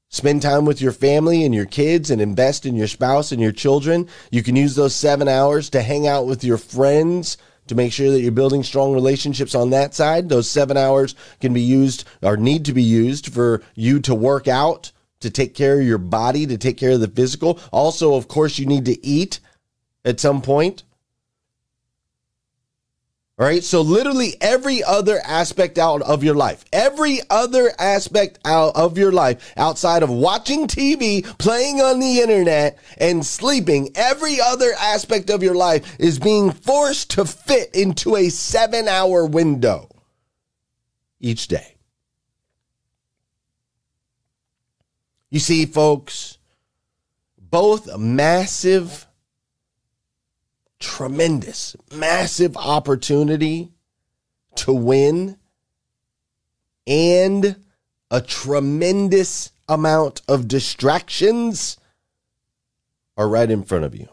spend 0.10 0.42
time 0.42 0.66
with 0.66 0.82
your 0.82 0.92
family 0.92 1.44
and 1.44 1.54
your 1.54 1.66
kids 1.66 2.10
and 2.10 2.22
invest 2.22 2.66
in 2.66 2.76
your 2.76 2.88
spouse 2.88 3.32
and 3.32 3.42
your 3.42 3.52
children. 3.52 4.08
You 4.32 4.44
can 4.44 4.56
use 4.56 4.76
those 4.76 4.96
seven 4.96 5.28
hours 5.28 5.70
to 5.72 5.82
hang 5.82 6.08
out 6.08 6.26
with 6.26 6.44
your 6.44 6.58
friends 6.58 7.38
to 7.68 7.76
make 7.76 7.92
sure 7.92 8.12
that 8.12 8.22
you're 8.22 8.32
building 8.32 8.64
strong 8.64 8.94
relationships 8.94 9.56
on 9.56 9.72
that 9.72 9.94
side. 9.94 10.30
Those 10.30 10.50
seven 10.50 10.78
hours 10.78 11.16
can 11.42 11.54
be 11.54 11.62
used 11.62 12.08
or 12.22 12.38
need 12.38 12.66
to 12.66 12.74
be 12.74 12.84
used 12.84 13.34
for 13.34 13.64
you 13.74 14.00
to 14.02 14.14
work 14.14 14.48
out, 14.48 14.92
to 15.22 15.30
take 15.30 15.56
care 15.56 15.80
of 15.80 15.86
your 15.86 15.98
body, 15.98 16.46
to 16.46 16.58
take 16.58 16.78
care 16.78 16.92
of 16.92 17.02
the 17.02 17.08
physical. 17.08 17.60
Also, 17.72 18.14
of 18.16 18.28
course, 18.28 18.60
you 18.60 18.66
need 18.66 18.86
to 18.86 19.04
eat 19.06 19.40
at 20.04 20.20
some 20.20 20.42
point. 20.42 20.84
All 23.38 23.46
right. 23.46 23.64
So 23.64 23.82
literally 23.82 24.36
every 24.40 24.82
other 24.82 25.20
aspect 25.26 25.78
out 25.78 26.02
of 26.04 26.24
your 26.24 26.36
life, 26.36 26.64
every 26.72 27.20
other 27.30 27.70
aspect 27.78 28.40
out 28.46 28.78
of 28.78 28.98
your 28.98 29.12
life 29.12 29.54
outside 29.58 30.04
of 30.04 30.10
watching 30.10 30.68
TV, 30.68 31.26
playing 31.38 31.82
on 31.82 32.00
the 32.00 32.22
internet 32.22 32.80
and 32.98 33.26
sleeping, 33.26 33.92
every 33.96 34.40
other 34.40 34.72
aspect 34.80 35.30
of 35.30 35.44
your 35.44 35.56
life 35.56 35.98
is 36.00 36.18
being 36.18 36.50
forced 36.52 37.12
to 37.12 37.26
fit 37.26 37.76
into 37.76 38.16
a 38.16 38.30
seven 38.30 38.88
hour 38.88 39.26
window 39.26 39.90
each 41.20 41.50
day. 41.50 41.76
You 45.30 45.40
see, 45.40 45.66
folks, 45.66 46.38
both 47.38 47.98
massive 47.98 49.05
tremendous, 50.80 51.76
massive 51.94 52.56
opportunity 52.58 53.72
to 54.56 54.74
win 54.74 55.38
and 56.88 57.56
a 58.12 58.22
tremendous 58.22 59.52
amount 59.68 60.22
of 60.28 60.48
distractions 60.48 61.78
are 63.18 63.28
right 63.28 63.50
in 63.50 63.64
front 63.64 63.86
of 63.86 63.96
you. 63.96 64.08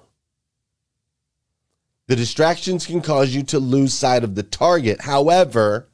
The 2.07 2.17
distractions 2.17 2.87
can 2.87 3.01
cause 3.01 3.35
you 3.35 3.43
to 3.45 3.59
lose 3.59 3.95
sight 3.95 4.25
of 4.25 4.35
the 4.35 4.43
target. 4.43 5.03
However, 5.03 5.89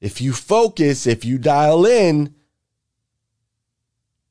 if 0.00 0.20
you 0.20 0.32
focus, 0.32 1.06
if 1.06 1.24
you 1.24 1.38
dial 1.38 1.86
in, 1.86 2.34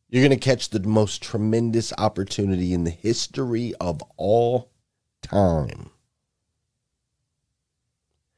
you're 0.10 0.24
going 0.24 0.38
to 0.38 0.44
catch 0.44 0.70
the 0.70 0.80
most 0.80 1.24
tremendous 1.24 1.92
opportunity 1.98 2.74
in 2.74 2.84
the 2.84 2.92
history 2.92 3.74
of 3.80 4.02
all 4.16 4.70
time. 5.24 5.90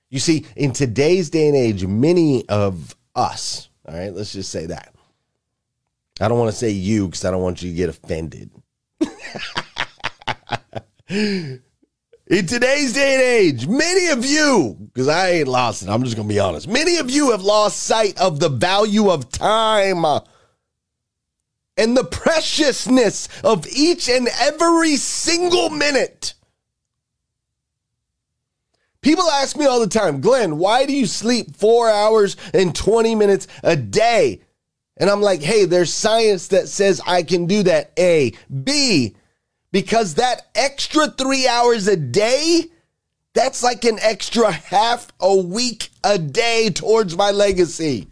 You 0.10 0.20
see, 0.20 0.46
in 0.56 0.72
today's 0.72 1.30
day 1.30 1.48
and 1.48 1.58
age, 1.58 1.86
many 1.86 2.48
of 2.48 2.96
us, 3.16 3.70
all 3.86 3.96
right, 3.96 4.14
let's 4.14 4.32
just 4.32 4.52
say 4.52 4.68
that. 4.68 4.94
I 6.22 6.30
don't 6.30 6.40
want 6.40 6.52
to 6.52 6.58
say 6.58 6.70
you 6.70 7.08
because 7.08 7.26
I 7.26 7.32
don't 7.32 7.42
want 7.42 7.62
you 7.62 7.72
to 7.72 7.76
get 7.76 7.90
offended. 7.90 8.50
in 11.10 11.62
today's 12.28 12.94
day 12.94 13.14
and 13.14 13.22
age, 13.22 13.68
many 13.68 14.08
of 14.08 14.26
you, 14.26 14.78
because 14.94 15.10
I 15.10 15.32
ain't 15.32 15.50
lost 15.50 15.84
it, 15.84 15.90
I'm 15.90 16.04
just 16.04 16.16
going 16.16 16.30
to 16.30 16.34
be 16.34 16.40
honest, 16.40 16.68
many 16.68 16.98
of 16.98 17.12
you 17.12 17.32
have 17.32 17.42
lost 17.42 17.84
sight 17.84 18.18
of 18.18 18.40
the 18.40 18.50
value 18.50 19.10
of 19.10 19.30
time 19.30 20.06
and 21.78 21.98
the 21.98 22.06
preciousness 22.06 23.28
of 23.44 23.68
each 23.68 24.08
and 24.08 24.30
every 24.40 24.96
single 24.96 25.70
minute. 25.70 26.36
People 29.06 29.30
ask 29.30 29.56
me 29.56 29.68
all 29.68 29.80
the 29.80 29.86
time, 29.86 30.20
Glenn, 30.20 30.58
why 30.58 30.88
do 30.88 30.92
you 30.92 31.06
sleep 31.06 31.56
four 31.56 31.88
hours 31.88 32.36
and 32.56 32.76
20 32.76 33.14
minutes 33.14 33.48
a 33.62 33.76
day? 33.76 34.42
And 34.98 35.12
I'm 35.12 35.22
like, 35.22 35.44
hey, 35.44 35.66
there's 35.66 35.94
science 35.94 36.48
that 36.48 36.68
says 36.68 37.00
I 37.06 37.22
can 37.22 37.46
do 37.46 37.62
that. 37.62 37.92
A. 38.00 38.34
B, 38.64 39.16
because 39.72 40.16
that 40.16 40.48
extra 40.56 41.06
three 41.06 41.48
hours 41.48 41.88
a 41.88 41.96
day, 41.96 42.64
that's 43.34 43.62
like 43.62 43.86
an 43.86 44.00
extra 44.02 44.52
half 44.52 45.10
a 45.20 45.38
week 45.38 45.92
a 46.04 46.18
day 46.18 46.72
towards 46.72 47.16
my 47.16 47.30
legacy. 47.30 48.08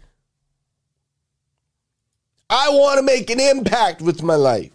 I 2.48 2.68
want 2.68 2.98
to 2.98 3.02
make 3.02 3.30
an 3.30 3.40
impact 3.40 4.00
with 4.00 4.22
my 4.22 4.36
life. 4.36 4.70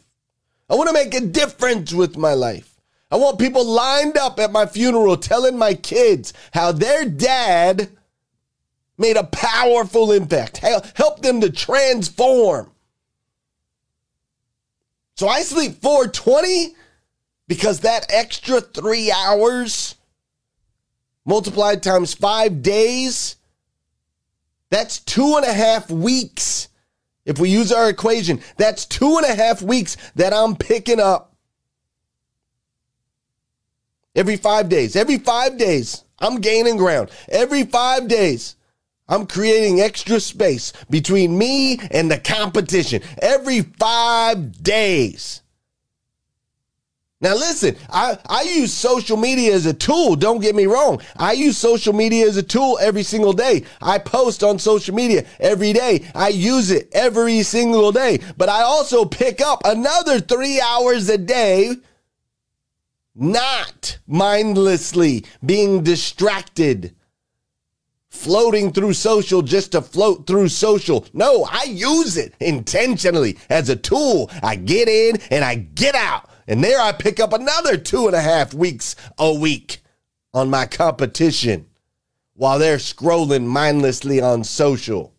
I 0.70 0.76
want 0.76 0.90
to 0.90 0.94
make 0.94 1.14
a 1.14 1.22
difference 1.22 1.94
with 1.94 2.18
my 2.18 2.34
life. 2.34 2.69
I 3.12 3.18
want 3.18 3.40
people 3.40 3.66
lined 3.66 4.18
up 4.18 4.40
at 4.40 4.52
my 4.52 4.66
funeral 4.66 5.18
telling 5.18 5.58
my 5.58 5.74
kids 5.74 6.34
how 6.54 6.72
their 6.72 7.06
dad 7.06 7.90
made 8.98 9.18
a 9.18 9.24
powerful 9.24 10.12
impact, 10.12 10.58
help 10.58 11.22
them 11.22 11.42
to 11.42 11.50
transform. 11.50 12.70
So 15.16 15.28
I 15.28 15.42
sleep 15.42 15.82
420 15.82 16.76
because 17.48 17.80
that 17.80 18.06
extra 18.10 18.62
three 18.62 19.12
hours 19.12 19.96
multiplied 21.26 21.82
times 21.82 22.14
five 22.14 22.62
days, 22.62 23.38
that's 24.70 25.00
two 25.00 25.36
and 25.36 25.46
a 25.46 25.54
half 25.54 25.90
weeks. 25.90 26.68
If 27.26 27.40
we 27.40 27.50
use 27.50 27.72
our 27.72 27.90
equation, 27.90 28.42
that's 28.58 28.86
two 28.86 29.18
and 29.18 29.26
a 29.26 29.36
half 29.36 29.62
weeks 29.62 29.98
that 30.16 30.34
I'm 30.34 30.56
picking 30.56 31.00
up 31.00 31.29
every 34.20 34.36
five 34.36 34.68
days. 34.68 34.96
Every 34.98 35.18
five 35.18 35.58
days, 35.58 36.04
I'm 36.20 36.42
gaining 36.42 36.76
ground. 36.76 37.10
Every 37.30 37.64
five 37.64 38.10
days, 38.10 38.58
I'm 39.08 39.26
creating 39.26 39.80
extra 39.80 40.20
space 40.20 40.74
between 40.90 41.38
me 41.38 41.80
and 41.90 42.12
the 42.12 42.20
competition. 42.20 43.02
Every 43.22 43.62
five 43.62 44.62
days. 44.62 45.42
Now 47.22 47.36
listen, 47.36 47.76
I, 47.90 48.18
I 48.28 48.44
use 48.44 48.74
social 48.74 49.18
media 49.18 49.54
as 49.54 49.66
a 49.66 49.74
tool. 49.74 50.16
Don't 50.16 50.42
get 50.42 50.56
me 50.56 50.68
wrong. 50.68 51.02
I 51.18 51.34
use 51.34 51.58
social 51.58 51.92
media 51.94 52.28
as 52.28 52.38
a 52.38 52.44
tool 52.44 52.78
every 52.82 53.04
single 53.04 53.34
day. 53.34 53.64
I 53.82 54.00
post 54.00 54.42
on 54.42 54.58
social 54.58 54.96
media 54.96 55.26
every 55.40 55.74
day. 55.74 56.10
I 56.16 56.30
use 56.30 56.72
it 56.72 56.90
every 56.94 57.44
single 57.44 57.92
day. 57.92 58.20
But 58.38 58.48
I 58.48 58.62
also 58.62 59.04
pick 59.04 59.42
up 59.42 59.62
another 59.66 60.22
three 60.22 60.62
hours 60.62 61.10
a 61.10 61.18
day 61.18 61.76
not 63.16 63.98
mindlessly 64.08 65.26
being 65.46 65.84
distracted, 65.84 66.96
floating 68.10 68.72
through 68.72 68.94
social 68.94 69.42
just 69.42 69.72
to 69.74 69.82
float 69.82 70.26
through 70.26 70.50
social. 70.50 71.06
No, 71.14 71.48
I 71.50 71.64
use 71.64 72.18
it 72.18 72.34
intentionally 72.40 73.38
as 73.50 73.70
a 73.70 73.76
tool. 73.76 74.30
I 74.42 74.56
get 74.56 74.88
in 74.88 75.18
and 75.32 75.44
I 75.44 75.56
get 75.56 75.96
out. 75.96 76.30
And 76.48 76.64
there 76.64 76.80
I 76.80 76.92
pick 76.92 77.20
up 77.20 77.34
another 77.34 77.78
two 77.78 78.08
and 78.08 78.16
a 78.16 78.22
half 78.22 78.54
weeks 78.54 78.96
a 79.18 79.34
week 79.34 79.84
on 80.34 80.50
my 80.50 80.66
competition 80.66 81.68
while 82.34 82.58
they're 82.58 82.78
scrolling 82.78 83.46
mindlessly 83.46 84.22
on 84.22 84.44
social. 84.44 85.14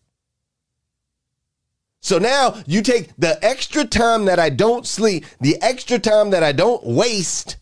So 2.00 2.18
now 2.18 2.62
you 2.66 2.80
take 2.82 3.14
the 3.18 3.38
extra 3.44 3.84
time 3.84 4.24
that 4.24 4.38
I 4.38 4.48
don't 4.48 4.86
sleep, 4.86 5.26
the 5.40 5.60
extra 5.60 5.98
time 5.98 6.30
that 6.30 6.42
I 6.42 6.52
don't 6.52 6.82
waste 6.84 7.58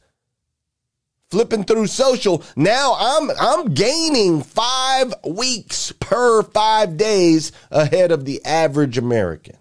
flipping 1.31 1.65
through 1.65 1.87
social. 1.87 2.43
Now 2.57 2.97
I'm 2.99 3.31
I'm 3.39 3.75
gaining 3.75 4.43
5 4.43 5.15
weeks 5.27 5.93
per 5.93 6.43
5 6.43 6.97
days 6.97 7.53
ahead 7.71 8.13
of 8.13 8.25
the 8.25 8.45
average 8.45 8.99
American. 8.99 9.57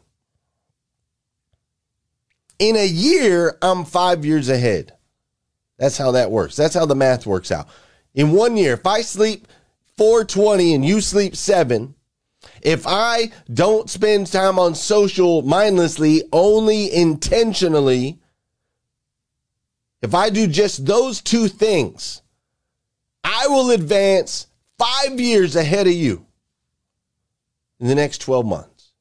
In 2.59 2.75
a 2.75 2.87
year, 2.87 3.57
I'm 3.61 3.85
5 3.85 4.25
years 4.25 4.49
ahead. 4.49 4.93
That's 5.77 5.97
how 5.97 6.11
that 6.11 6.31
works. 6.31 6.55
That's 6.55 6.73
how 6.73 6.85
the 6.85 6.95
math 6.95 7.25
works 7.25 7.51
out. 7.51 7.67
In 8.15 8.31
one 8.31 8.57
year, 8.57 8.73
if 8.73 8.87
I 8.87 9.01
sleep 9.01 9.47
420 9.97 10.73
and 10.73 10.83
you 10.83 11.01
sleep 11.01 11.35
7, 11.35 11.93
if 12.63 12.87
I 12.87 13.31
don't 13.53 13.89
spend 13.89 14.27
time 14.27 14.57
on 14.57 14.73
social 14.73 15.43
mindlessly, 15.43 16.23
only 16.33 16.91
intentionally, 16.91 18.19
if 20.01 20.13
I 20.13 20.29
do 20.29 20.47
just 20.47 20.85
those 20.85 21.21
two 21.21 21.47
things, 21.47 22.21
I 23.23 23.47
will 23.47 23.71
advance 23.71 24.47
five 24.77 25.19
years 25.19 25.55
ahead 25.55 25.87
of 25.87 25.93
you 25.93 26.25
in 27.79 27.87
the 27.87 27.95
next 27.95 28.19
12 28.19 28.45
months. 28.45 28.91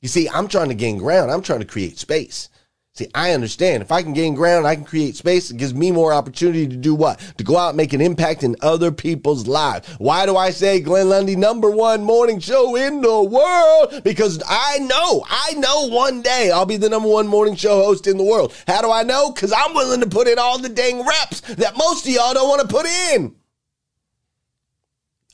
You 0.00 0.08
see, 0.08 0.28
I'm 0.28 0.48
trying 0.48 0.68
to 0.68 0.74
gain 0.74 0.98
ground, 0.98 1.30
I'm 1.30 1.42
trying 1.42 1.60
to 1.60 1.66
create 1.66 1.98
space. 1.98 2.48
See, 2.94 3.08
I 3.14 3.32
understand. 3.32 3.82
If 3.82 3.90
I 3.90 4.02
can 4.02 4.12
gain 4.12 4.34
ground, 4.34 4.66
I 4.66 4.74
can 4.74 4.84
create 4.84 5.16
space. 5.16 5.50
It 5.50 5.56
gives 5.56 5.72
me 5.72 5.90
more 5.90 6.12
opportunity 6.12 6.68
to 6.68 6.76
do 6.76 6.94
what? 6.94 7.18
To 7.38 7.44
go 7.44 7.56
out 7.56 7.68
and 7.70 7.76
make 7.78 7.94
an 7.94 8.02
impact 8.02 8.42
in 8.42 8.54
other 8.60 8.92
people's 8.92 9.46
lives. 9.46 9.88
Why 9.96 10.26
do 10.26 10.36
I 10.36 10.50
say 10.50 10.78
Glenn 10.78 11.08
Lundy, 11.08 11.34
number 11.34 11.70
one 11.70 12.04
morning 12.04 12.38
show 12.38 12.76
in 12.76 13.00
the 13.00 13.22
world? 13.22 14.02
Because 14.04 14.42
I 14.46 14.78
know, 14.80 15.24
I 15.26 15.54
know 15.54 15.88
one 15.88 16.20
day 16.20 16.50
I'll 16.50 16.66
be 16.66 16.76
the 16.76 16.90
number 16.90 17.08
one 17.08 17.28
morning 17.28 17.56
show 17.56 17.82
host 17.82 18.06
in 18.06 18.18
the 18.18 18.24
world. 18.24 18.54
How 18.66 18.82
do 18.82 18.90
I 18.90 19.04
know? 19.04 19.32
Because 19.32 19.54
I'm 19.56 19.72
willing 19.72 20.00
to 20.00 20.06
put 20.06 20.28
in 20.28 20.38
all 20.38 20.58
the 20.58 20.68
dang 20.68 21.06
reps 21.06 21.40
that 21.54 21.78
most 21.78 22.06
of 22.06 22.12
y'all 22.12 22.34
don't 22.34 22.48
want 22.48 22.60
to 22.60 22.68
put 22.68 22.84
in. 22.84 23.34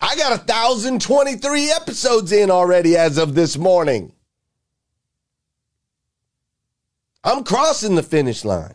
I 0.01 0.15
got 0.15 0.33
a 0.33 0.45
thousand 0.45 1.03
twenty-three 1.03 1.73
episodes 1.73 2.31
in 2.31 2.53
already 2.53 2.97
as 2.97 3.19
of 3.19 3.35
this 3.35 3.59
morning. 3.59 4.13
I'm 7.29 7.45
crossing 7.45 7.95
the 7.95 8.03
finish 8.03 8.43
line. 8.43 8.73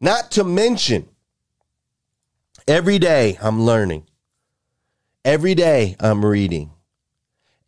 Not 0.00 0.30
to 0.32 0.44
mention, 0.44 1.08
every 2.68 3.00
day 3.00 3.36
I'm 3.42 3.62
learning. 3.62 4.06
Every 5.24 5.56
day 5.56 5.96
I'm 5.98 6.24
reading. 6.24 6.70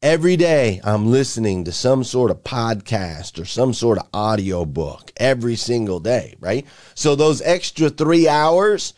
Every 0.01 0.37
day 0.37 0.81
I'm 0.85 1.11
listening 1.11 1.65
to 1.65 1.73
some 1.73 2.05
sort 2.05 2.31
of 2.31 2.45
podcast 2.45 3.41
or 3.41 3.47
some 3.47 3.75
sort 3.75 3.99
of 3.99 4.07
audio 4.15 4.65
book 4.65 5.11
every 5.17 5.57
single 5.57 5.99
day, 5.99 6.37
right? 6.39 6.65
So 6.95 7.17
those 7.17 7.43
extra 7.43 7.91
three 7.91 8.29
hours 8.29 8.95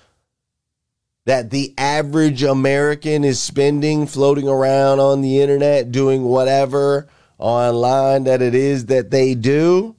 that 1.24 1.48
the 1.48 1.72
average 1.78 2.42
American 2.42 3.24
is 3.24 3.40
spending 3.40 4.06
floating 4.06 4.46
around 4.46 5.00
on 5.00 5.22
the 5.22 5.40
internet 5.40 5.90
doing 5.90 6.24
whatever 6.24 7.08
online 7.38 8.24
that 8.24 8.42
it 8.42 8.54
is 8.54 8.86
that 8.86 9.10
they 9.10 9.34
do. 9.34 9.96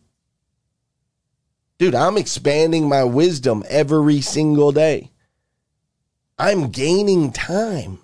Dude, 1.78 1.96
I'm 1.96 2.18
expanding 2.18 2.90
my 2.90 3.04
wisdom 3.04 3.64
every 3.70 4.22
single 4.22 4.72
day. 4.72 5.12
I'm 6.40 6.70
gaining 6.70 7.32
time. 7.32 8.00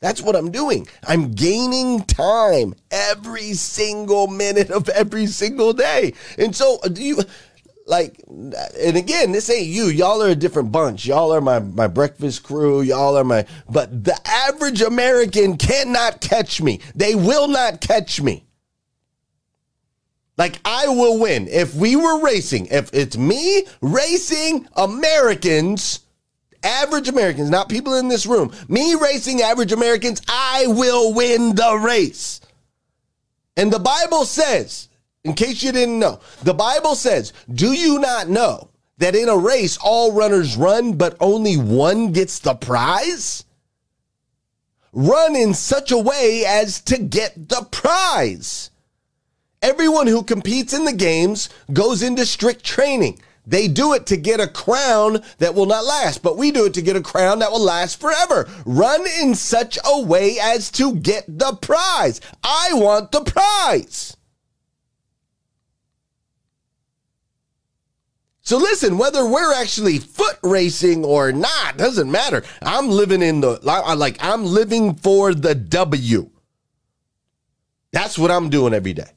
That's 0.00 0.20
what 0.20 0.36
I'm 0.36 0.50
doing. 0.50 0.86
I'm 1.06 1.32
gaining 1.32 2.04
time 2.04 2.74
every 2.90 3.54
single 3.54 4.26
minute 4.26 4.70
of 4.70 4.88
every 4.90 5.26
single 5.26 5.72
day. 5.72 6.12
And 6.36 6.54
so, 6.54 6.78
uh, 6.84 6.88
do 6.88 7.02
you 7.02 7.18
like 7.86 8.22
and 8.28 8.96
again 8.96 9.32
this 9.32 9.50
ain't 9.50 9.66
you. 9.66 9.86
Y'all 9.86 10.22
are 10.22 10.28
a 10.28 10.34
different 10.34 10.72
bunch. 10.72 11.06
Y'all 11.06 11.32
are 11.32 11.40
my 11.40 11.58
my 11.58 11.86
breakfast 11.86 12.42
crew. 12.42 12.80
Y'all 12.80 13.16
are 13.16 13.24
my 13.24 13.46
but 13.68 14.04
the 14.04 14.18
average 14.26 14.82
american 14.82 15.56
cannot 15.56 16.20
catch 16.20 16.60
me. 16.60 16.80
They 16.94 17.14
will 17.14 17.48
not 17.48 17.80
catch 17.80 18.20
me. 18.20 18.44
Like 20.36 20.58
I 20.64 20.88
will 20.88 21.20
win. 21.20 21.46
If 21.48 21.74
we 21.74 21.96
were 21.96 22.20
racing. 22.20 22.66
If 22.66 22.92
it's 22.92 23.16
me 23.16 23.66
racing 23.80 24.66
Americans, 24.74 26.00
average 26.62 27.08
Americans, 27.08 27.50
not 27.50 27.68
people 27.68 27.94
in 27.94 28.08
this 28.08 28.26
room, 28.26 28.52
me 28.68 28.94
racing 28.94 29.42
average 29.42 29.72
Americans, 29.72 30.22
I 30.28 30.66
will 30.68 31.14
win 31.14 31.54
the 31.54 31.76
race. 31.76 32.40
And 33.56 33.72
the 33.72 33.78
Bible 33.78 34.24
says, 34.24 34.88
in 35.24 35.32
case 35.32 35.62
you 35.62 35.72
didn't 35.72 35.98
know, 35.98 36.20
the 36.42 36.54
Bible 36.54 36.94
says, 36.94 37.32
do 37.52 37.72
you 37.72 37.98
not 37.98 38.28
know 38.28 38.68
that 38.98 39.16
in 39.16 39.28
a 39.28 39.36
race 39.36 39.78
all 39.82 40.12
runners 40.12 40.56
run, 40.56 40.92
but 40.92 41.16
only 41.18 41.56
one 41.56 42.12
gets 42.12 42.38
the 42.38 42.54
prize? 42.54 43.44
Run 44.92 45.34
in 45.34 45.54
such 45.54 45.90
a 45.90 45.98
way 45.98 46.44
as 46.46 46.80
to 46.82 46.98
get 46.98 47.48
the 47.48 47.66
prize. 47.70 48.70
Everyone 49.62 50.06
who 50.06 50.22
competes 50.22 50.74
in 50.74 50.84
the 50.84 50.92
games 50.92 51.48
goes 51.72 52.02
into 52.02 52.26
strict 52.26 52.62
training. 52.62 53.18
They 53.46 53.66
do 53.66 53.94
it 53.94 54.06
to 54.06 54.16
get 54.16 54.40
a 54.40 54.46
crown 54.46 55.22
that 55.38 55.54
will 55.54 55.66
not 55.66 55.84
last, 55.84 56.22
but 56.22 56.36
we 56.36 56.50
do 56.50 56.66
it 56.66 56.74
to 56.74 56.82
get 56.82 56.96
a 56.96 57.02
crown 57.02 57.38
that 57.40 57.50
will 57.50 57.64
last 57.64 58.00
forever. 58.00 58.48
Run 58.64 59.04
in 59.20 59.34
such 59.34 59.78
a 59.84 60.02
way 60.02 60.38
as 60.40 60.70
to 60.72 60.94
get 60.94 61.24
the 61.26 61.54
prize. 61.56 62.20
I 62.42 62.70
want 62.72 63.10
the 63.10 63.22
prize. 63.22 64.16
So 68.44 68.58
listen, 68.58 68.98
whether 68.98 69.26
we're 69.26 69.54
actually 69.54 69.98
foot 69.98 70.38
racing 70.42 71.02
or 71.02 71.32
not 71.32 71.78
doesn't 71.78 72.10
matter. 72.10 72.42
I'm 72.60 72.90
living 72.90 73.22
in 73.22 73.40
the 73.40 73.58
like 73.62 74.18
I'm 74.20 74.44
living 74.44 74.96
for 74.96 75.32
the 75.32 75.54
W. 75.54 76.30
That's 77.90 78.18
what 78.18 78.30
I'm 78.30 78.50
doing 78.50 78.74
every 78.74 78.92
day. 78.92 79.10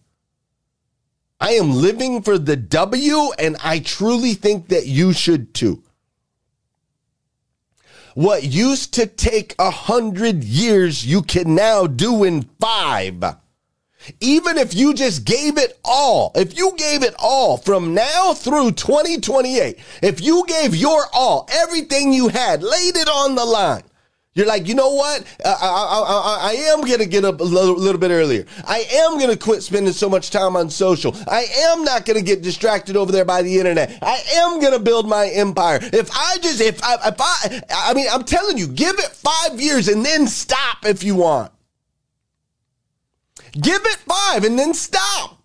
I 1.41 1.51
am 1.51 1.73
living 1.73 2.21
for 2.21 2.37
the 2.37 2.55
W, 2.55 3.31
and 3.37 3.57
I 3.63 3.79
truly 3.79 4.33
think 4.33 4.69
that 4.69 4.87
you 4.87 5.11
should 5.11 5.53
too. 5.53 5.83
What 8.15 8.43
used 8.43 8.93
to 8.93 9.07
take 9.07 9.55
a 9.59 9.69
hundred 9.69 10.43
years, 10.43 11.05
you 11.05 11.21
can 11.21 11.53
now 11.53 11.85
do 11.85 12.23
in 12.23 12.43
five. 12.59 13.21
Even 14.19 14.57
if 14.57 14.73
you 14.73 14.93
just 14.93 15.25
gave 15.25 15.57
it 15.57 15.79
all, 15.83 16.31
if 16.35 16.57
you 16.57 16.73
gave 16.77 17.03
it 17.03 17.15
all 17.19 17.57
from 17.57 17.93
now 17.93 18.33
through 18.33 18.71
2028, 18.71 19.77
if 20.01 20.21
you 20.21 20.45
gave 20.47 20.75
your 20.75 21.05
all, 21.13 21.47
everything 21.51 22.13
you 22.13 22.27
had, 22.29 22.63
laid 22.63 22.95
it 22.95 23.09
on 23.09 23.35
the 23.35 23.45
line, 23.45 23.83
you're 24.37 24.45
like, 24.45 24.67
you 24.67 24.75
know 24.75 24.93
what? 24.93 25.23
I, 25.43 25.49
I, 25.49 25.59
I, 25.59 26.49
I 26.49 26.53
am 26.71 26.81
going 26.81 26.99
to 26.99 27.07
get 27.07 27.25
up 27.25 27.39
a 27.39 27.43
little, 27.43 27.75
little, 27.75 27.99
bit 27.99 28.11
earlier. 28.11 28.45
I 28.67 28.85
am 28.93 29.17
going 29.17 29.31
to 29.31 29.35
quit 29.35 29.63
spending 29.63 29.93
so 29.93 30.07
much 30.07 30.29
time 30.29 30.55
on 30.55 30.69
social. 30.69 31.15
I 31.27 31.47
am 31.71 31.83
not 31.83 32.05
going 32.05 32.19
to 32.19 32.23
get 32.23 32.43
distracted 32.43 32.95
over 32.95 33.11
there 33.11 33.25
by 33.25 33.41
the 33.41 33.57
internet. 33.57 33.97
I 34.03 34.21
am 34.35 34.59
going 34.59 34.73
to 34.73 34.79
build 34.79 35.09
my 35.09 35.25
empire. 35.29 35.79
If 35.81 36.11
I 36.13 36.37
just, 36.37 36.61
if 36.61 36.83
I, 36.83 36.97
if 37.07 37.15
I, 37.19 37.61
I 37.89 37.93
mean, 37.95 38.05
I'm 38.11 38.23
telling 38.25 38.59
you, 38.59 38.67
give 38.67 38.99
it 38.99 39.09
five 39.09 39.59
years 39.59 39.87
and 39.87 40.05
then 40.05 40.27
stop 40.27 40.85
if 40.85 41.03
you 41.03 41.15
want. 41.15 41.51
Give 43.59 43.81
it 43.85 43.97
five 44.07 44.43
and 44.43 44.57
then 44.57 44.73
stop. 44.73 45.37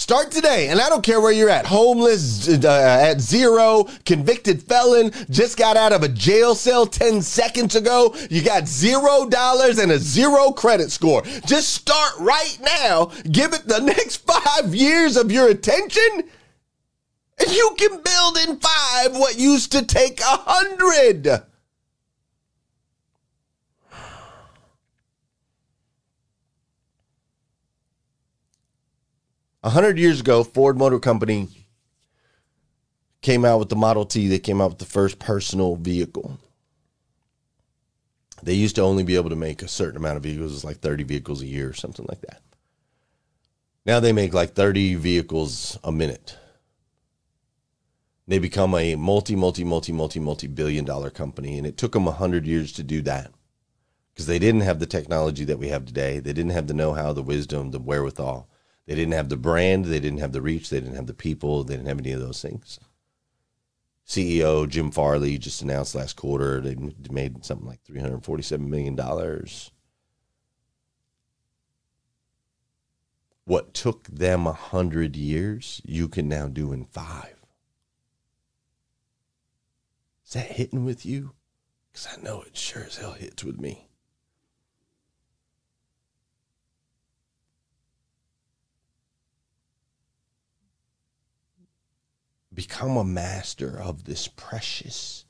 Start 0.00 0.30
today, 0.30 0.68
and 0.68 0.80
I 0.80 0.88
don't 0.88 1.04
care 1.04 1.20
where 1.20 1.30
you're 1.30 1.50
at 1.50 1.66
homeless, 1.66 2.48
uh, 2.48 2.98
at 3.02 3.20
zero, 3.20 3.86
convicted 4.06 4.62
felon, 4.62 5.12
just 5.28 5.58
got 5.58 5.76
out 5.76 5.92
of 5.92 6.02
a 6.02 6.08
jail 6.08 6.54
cell 6.54 6.86
10 6.86 7.20
seconds 7.20 7.76
ago. 7.76 8.16
You 8.30 8.42
got 8.42 8.66
zero 8.66 9.26
dollars 9.28 9.78
and 9.78 9.92
a 9.92 9.98
zero 9.98 10.52
credit 10.52 10.90
score. 10.90 11.20
Just 11.44 11.74
start 11.74 12.14
right 12.18 12.58
now. 12.62 13.12
Give 13.30 13.52
it 13.52 13.68
the 13.68 13.80
next 13.80 14.26
five 14.26 14.74
years 14.74 15.18
of 15.18 15.30
your 15.30 15.48
attention, 15.48 16.24
and 17.38 17.50
you 17.50 17.74
can 17.76 18.02
build 18.02 18.38
in 18.38 18.58
five 18.58 19.12
what 19.12 19.38
used 19.38 19.70
to 19.72 19.84
take 19.84 20.20
a 20.20 20.24
hundred. 20.24 21.42
A 29.62 29.70
hundred 29.70 29.98
years 29.98 30.20
ago, 30.20 30.42
Ford 30.42 30.78
Motor 30.78 30.98
Company 30.98 31.48
came 33.20 33.44
out 33.44 33.58
with 33.58 33.68
the 33.68 33.76
Model 33.76 34.06
T. 34.06 34.26
They 34.26 34.38
came 34.38 34.60
out 34.60 34.70
with 34.70 34.78
the 34.78 34.86
first 34.86 35.18
personal 35.18 35.76
vehicle. 35.76 36.38
They 38.42 38.54
used 38.54 38.76
to 38.76 38.82
only 38.82 39.02
be 39.02 39.16
able 39.16 39.28
to 39.28 39.36
make 39.36 39.62
a 39.62 39.68
certain 39.68 39.98
amount 39.98 40.16
of 40.16 40.22
vehicles, 40.22 40.64
like 40.64 40.78
30 40.78 41.04
vehicles 41.04 41.42
a 41.42 41.46
year 41.46 41.68
or 41.68 41.74
something 41.74 42.06
like 42.08 42.22
that. 42.22 42.40
Now 43.84 44.00
they 44.00 44.12
make 44.12 44.32
like 44.32 44.54
30 44.54 44.94
vehicles 44.94 45.78
a 45.84 45.92
minute. 45.92 46.38
They 48.26 48.38
become 48.38 48.74
a 48.74 48.94
multi, 48.94 49.36
multi, 49.36 49.64
multi, 49.64 49.92
multi, 49.92 50.20
multi 50.20 50.46
billion 50.46 50.86
dollar 50.86 51.10
company. 51.10 51.58
And 51.58 51.66
it 51.66 51.76
took 51.76 51.92
them 51.92 52.06
100 52.06 52.46
years 52.46 52.72
to 52.74 52.82
do 52.82 53.02
that 53.02 53.30
because 54.14 54.26
they 54.26 54.38
didn't 54.38 54.60
have 54.62 54.78
the 54.78 54.86
technology 54.86 55.44
that 55.44 55.58
we 55.58 55.68
have 55.68 55.84
today. 55.84 56.18
They 56.18 56.32
didn't 56.32 56.52
have 56.52 56.66
the 56.66 56.72
know 56.72 56.94
how, 56.94 57.12
the 57.12 57.22
wisdom, 57.22 57.72
the 57.72 57.78
wherewithal. 57.78 58.48
They 58.90 58.96
didn't 58.96 59.12
have 59.12 59.28
the 59.28 59.36
brand. 59.36 59.84
They 59.84 60.00
didn't 60.00 60.18
have 60.18 60.32
the 60.32 60.42
reach. 60.42 60.68
They 60.68 60.80
didn't 60.80 60.96
have 60.96 61.06
the 61.06 61.14
people. 61.14 61.62
They 61.62 61.76
didn't 61.76 61.86
have 61.86 62.00
any 62.00 62.10
of 62.10 62.18
those 62.18 62.42
things. 62.42 62.80
CEO 64.04 64.68
Jim 64.68 64.90
Farley 64.90 65.38
just 65.38 65.62
announced 65.62 65.94
last 65.94 66.16
quarter 66.16 66.60
they 66.60 66.74
made 67.08 67.44
something 67.44 67.68
like 67.68 67.84
$347 67.84 68.58
million. 68.66 68.98
What 73.44 73.74
took 73.74 74.08
them 74.08 74.48
a 74.48 74.52
hundred 74.52 75.14
years, 75.14 75.80
you 75.84 76.08
can 76.08 76.28
now 76.28 76.48
do 76.48 76.72
in 76.72 76.84
five. 76.86 77.36
Is 80.26 80.32
that 80.32 80.50
hitting 80.50 80.84
with 80.84 81.06
you? 81.06 81.30
Because 81.92 82.08
I 82.12 82.20
know 82.20 82.42
it 82.42 82.56
sure 82.56 82.82
as 82.82 82.96
hell 82.96 83.12
hits 83.12 83.44
with 83.44 83.60
me. 83.60 83.86
Become 92.60 92.98
a 92.98 93.04
master 93.04 93.80
of 93.80 94.04
this 94.04 94.28
precious 94.28 95.24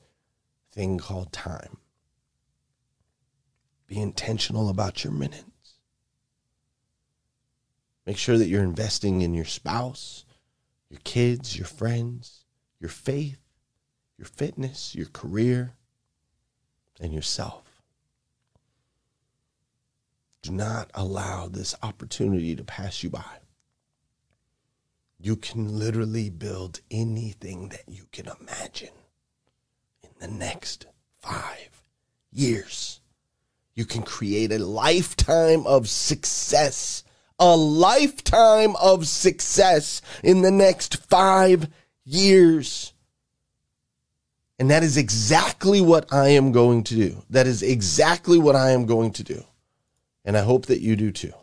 thing 0.73 0.97
called 0.97 1.31
time. 1.31 1.77
Be 3.87 4.01
intentional 4.01 4.67
about 4.67 5.05
your 5.05 5.13
minutes. 5.13 5.45
Make 8.05 8.17
sure 8.17 8.37
that 8.37 8.49
you're 8.49 8.65
investing 8.65 9.21
in 9.21 9.33
your 9.33 9.45
spouse, 9.45 10.25
your 10.89 10.99
kids, 11.05 11.57
your 11.57 11.67
friends, 11.67 12.43
your 12.81 12.89
faith, 12.89 13.39
your 14.17 14.27
fitness, 14.27 14.93
your 14.93 15.07
career, 15.07 15.75
and 16.99 17.13
yourself. 17.13 17.81
Do 20.41 20.51
not 20.51 20.91
allow 20.93 21.47
this 21.47 21.75
opportunity 21.81 22.57
to 22.57 22.63
pass 22.65 23.03
you 23.03 23.09
by. 23.09 23.40
You 25.21 25.35
can 25.35 25.77
literally 25.77 26.29
build 26.29 26.81
anything 26.89 27.69
that 27.69 27.83
you 27.87 28.07
can 28.11 28.27
imagine 28.39 28.89
in 30.03 30.09
the 30.19 30.27
next 30.27 30.87
five 31.21 31.83
years. 32.31 32.99
You 33.75 33.85
can 33.85 34.03
create 34.03 34.51
a 34.51 34.59
lifetime 34.59 35.65
of 35.67 35.87
success 35.87 37.03
a 37.41 37.57
lifetime 37.57 38.75
of 38.75 39.07
success 39.07 40.03
in 40.23 40.43
the 40.43 40.51
next 40.51 40.97
five 41.07 41.67
years. 42.05 42.93
And 44.59 44.69
that 44.69 44.83
is 44.83 44.95
exactly 44.95 45.81
what 45.81 46.13
I 46.13 46.29
am 46.29 46.51
going 46.51 46.83
to 46.83 46.95
do. 46.95 47.23
That 47.31 47.47
is 47.47 47.63
exactly 47.63 48.37
what 48.37 48.55
I 48.55 48.69
am 48.69 48.85
going 48.85 49.11
to 49.13 49.23
do. 49.23 49.43
And 50.23 50.37
I 50.37 50.43
hope 50.43 50.67
that 50.67 50.81
you 50.81 50.95
do 50.95 51.11
too. 51.11 51.33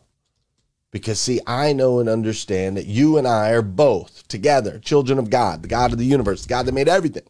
Because, 0.91 1.21
see, 1.21 1.41
I 1.47 1.73
know 1.75 2.01
and 2.01 2.09
understand 2.09 2.77
that 2.77 2.87
you 2.87 3.19
and 3.19 3.29
I 3.29 3.51
are 3.51 3.63
both 3.63 4.27
together 4.29 4.79
children 4.79 5.19
of 5.19 5.31
God, 5.31 5.63
the 5.63 5.69
God 5.69 5.93
of 5.93 5.99
the 5.99 6.05
universe, 6.05 6.43
the 6.43 6.49
God 6.49 6.67
that 6.67 6.73
made 6.73 6.89
everything. 6.89 7.25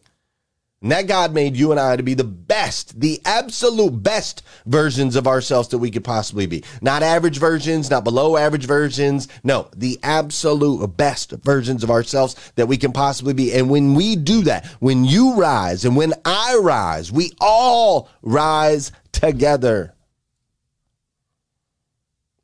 And 0.81 0.93
that 0.93 1.07
God 1.07 1.33
made 1.33 1.57
you 1.57 1.71
and 1.71 1.79
I 1.79 1.97
to 1.97 2.03
be 2.03 2.13
the 2.13 2.23
best, 2.23 3.01
the 3.01 3.21
absolute 3.25 4.01
best 4.01 4.43
versions 4.65 5.17
of 5.17 5.27
ourselves 5.27 5.67
that 5.69 5.77
we 5.79 5.91
could 5.91 6.05
possibly 6.05 6.45
be. 6.45 6.63
Not 6.81 7.03
average 7.03 7.37
versions, 7.37 7.89
not 7.89 8.05
below 8.05 8.37
average 8.37 8.65
versions. 8.65 9.27
No, 9.43 9.67
the 9.75 9.99
absolute 10.03 10.95
best 10.95 11.31
versions 11.31 11.83
of 11.83 11.91
ourselves 11.91 12.53
that 12.55 12.67
we 12.67 12.77
can 12.77 12.93
possibly 12.93 13.33
be. 13.33 13.53
And 13.53 13.69
when 13.69 13.93
we 13.93 14.15
do 14.15 14.43
that, 14.43 14.65
when 14.79 15.03
you 15.03 15.35
rise 15.35 15.83
and 15.83 15.97
when 15.97 16.13
I 16.23 16.57
rise, 16.61 17.11
we 17.11 17.33
all 17.41 18.07
rise 18.21 18.93
together. 19.11 19.95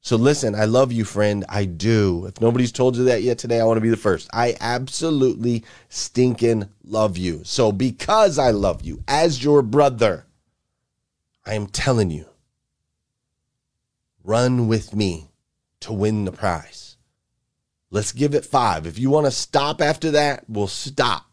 So 0.05 0.17
listen, 0.17 0.53
I 0.53 0.65
love 0.65 0.91
you, 0.91 1.03
friend. 1.03 1.43
I 1.49 1.65
do. 1.65 2.27
If 2.27 2.39
nobody's 2.39 2.71
told 2.71 2.95
you 2.95 3.05
that 3.05 3.23
yet 3.23 3.39
today, 3.39 3.59
I 3.59 3.65
want 3.65 3.77
to 3.77 3.81
be 3.81 3.89
the 3.89 3.97
first. 3.97 4.29
I 4.31 4.55
absolutely 4.61 5.65
stinking 5.89 6.69
love 6.83 7.17
you. 7.17 7.41
So 7.43 7.71
because 7.71 8.37
I 8.37 8.51
love 8.51 8.83
you 8.83 9.03
as 9.07 9.43
your 9.43 9.63
brother, 9.63 10.27
I 11.43 11.55
am 11.55 11.65
telling 11.65 12.11
you, 12.11 12.27
run 14.23 14.67
with 14.67 14.93
me 14.93 15.31
to 15.79 15.91
win 15.91 16.25
the 16.25 16.31
prize. 16.31 16.97
Let's 17.89 18.11
give 18.11 18.35
it 18.35 18.45
five. 18.45 18.85
If 18.85 18.99
you 18.99 19.09
want 19.09 19.25
to 19.25 19.31
stop 19.31 19.81
after 19.81 20.11
that, 20.11 20.43
we'll 20.47 20.67
stop. 20.67 21.25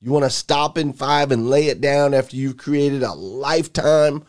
You 0.00 0.10
want 0.10 0.24
to 0.24 0.30
stop 0.30 0.78
in 0.78 0.94
five 0.94 1.32
and 1.32 1.50
lay 1.50 1.66
it 1.66 1.82
down 1.82 2.14
after 2.14 2.34
you've 2.34 2.56
created 2.56 3.02
a 3.02 3.12
lifetime 3.12 4.24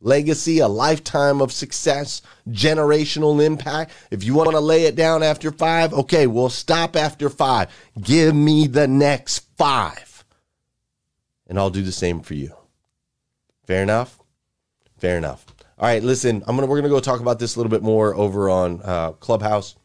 legacy, 0.00 0.58
a 0.58 0.68
lifetime 0.68 1.40
of 1.40 1.52
success, 1.52 2.22
generational 2.48 3.44
impact. 3.44 3.92
If 4.10 4.24
you 4.24 4.34
want 4.34 4.50
to 4.50 4.60
lay 4.60 4.84
it 4.84 4.96
down 4.96 5.22
after 5.22 5.50
five, 5.50 5.92
okay, 5.92 6.26
we'll 6.26 6.48
stop 6.48 6.96
after 6.96 7.28
five. 7.28 7.68
Give 8.00 8.34
me 8.34 8.66
the 8.66 8.88
next 8.88 9.40
five. 9.56 10.24
And 11.46 11.58
I'll 11.58 11.70
do 11.70 11.82
the 11.82 11.92
same 11.92 12.20
for 12.20 12.34
you. 12.34 12.54
Fair 13.66 13.82
enough? 13.82 14.18
Fair 14.98 15.18
enough. 15.18 15.46
All 15.78 15.86
right, 15.86 16.02
listen, 16.02 16.42
I'm 16.46 16.56
gonna 16.56 16.66
we're 16.66 16.76
gonna 16.76 16.90
go 16.90 17.00
talk 17.00 17.20
about 17.20 17.38
this 17.38 17.56
a 17.56 17.58
little 17.58 17.70
bit 17.70 17.82
more 17.82 18.14
over 18.14 18.50
on 18.50 18.82
uh, 18.82 19.12
Clubhouse. 19.12 19.76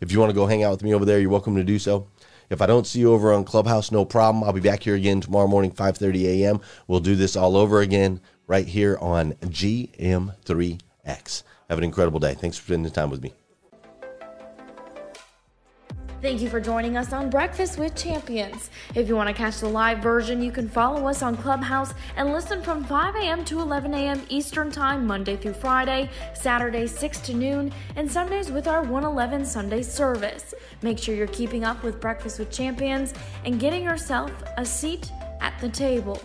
If 0.00 0.12
you 0.12 0.20
want 0.20 0.30
to 0.30 0.34
go 0.34 0.46
hang 0.46 0.62
out 0.62 0.70
with 0.70 0.82
me 0.82 0.94
over 0.94 1.04
there, 1.04 1.18
you're 1.18 1.30
welcome 1.30 1.56
to 1.56 1.64
do 1.64 1.78
so. 1.78 2.08
If 2.50 2.62
I 2.62 2.66
don't 2.66 2.86
see 2.86 3.00
you 3.00 3.12
over 3.12 3.32
on 3.32 3.44
Clubhouse, 3.44 3.90
no 3.90 4.04
problem. 4.04 4.44
I'll 4.44 4.52
be 4.52 4.60
back 4.60 4.82
here 4.82 4.94
again 4.94 5.20
tomorrow 5.20 5.48
morning, 5.48 5.72
5:30 5.72 6.24
a.m. 6.24 6.60
We'll 6.86 7.00
do 7.00 7.16
this 7.16 7.34
all 7.34 7.56
over 7.56 7.80
again 7.80 8.20
right 8.50 8.66
here 8.66 8.98
on 9.00 9.34
GM3X. 9.34 11.42
Have 11.68 11.78
an 11.78 11.84
incredible 11.84 12.18
day. 12.18 12.34
Thanks 12.34 12.58
for 12.58 12.64
spending 12.64 12.82
the 12.82 12.90
time 12.90 13.08
with 13.08 13.22
me. 13.22 13.32
Thank 16.20 16.42
you 16.42 16.50
for 16.50 16.60
joining 16.60 16.96
us 16.96 17.12
on 17.12 17.30
Breakfast 17.30 17.78
with 17.78 17.94
Champions. 17.94 18.70
If 18.96 19.06
you 19.08 19.14
want 19.14 19.28
to 19.28 19.34
catch 19.34 19.60
the 19.60 19.68
live 19.68 20.00
version, 20.00 20.42
you 20.42 20.50
can 20.50 20.68
follow 20.68 21.06
us 21.06 21.22
on 21.22 21.36
Clubhouse 21.36 21.94
and 22.16 22.32
listen 22.32 22.60
from 22.60 22.82
5 22.84 23.14
a.m. 23.14 23.44
to 23.46 23.60
11 23.60 23.94
a.m. 23.94 24.20
Eastern 24.28 24.72
Time, 24.72 25.06
Monday 25.06 25.36
through 25.36 25.54
Friday, 25.54 26.10
Saturday 26.34 26.88
6 26.88 27.20
to 27.20 27.32
noon, 27.32 27.72
and 27.94 28.10
Sundays 28.10 28.50
with 28.50 28.66
our 28.66 28.82
111 28.82 29.46
Sunday 29.46 29.82
service. 29.82 30.54
Make 30.82 30.98
sure 30.98 31.14
you're 31.14 31.28
keeping 31.28 31.62
up 31.64 31.84
with 31.84 32.00
Breakfast 32.00 32.40
with 32.40 32.50
Champions 32.50 33.14
and 33.44 33.60
getting 33.60 33.84
yourself 33.84 34.32
a 34.58 34.66
seat 34.66 35.12
at 35.40 35.54
the 35.60 35.68
table. 35.68 36.20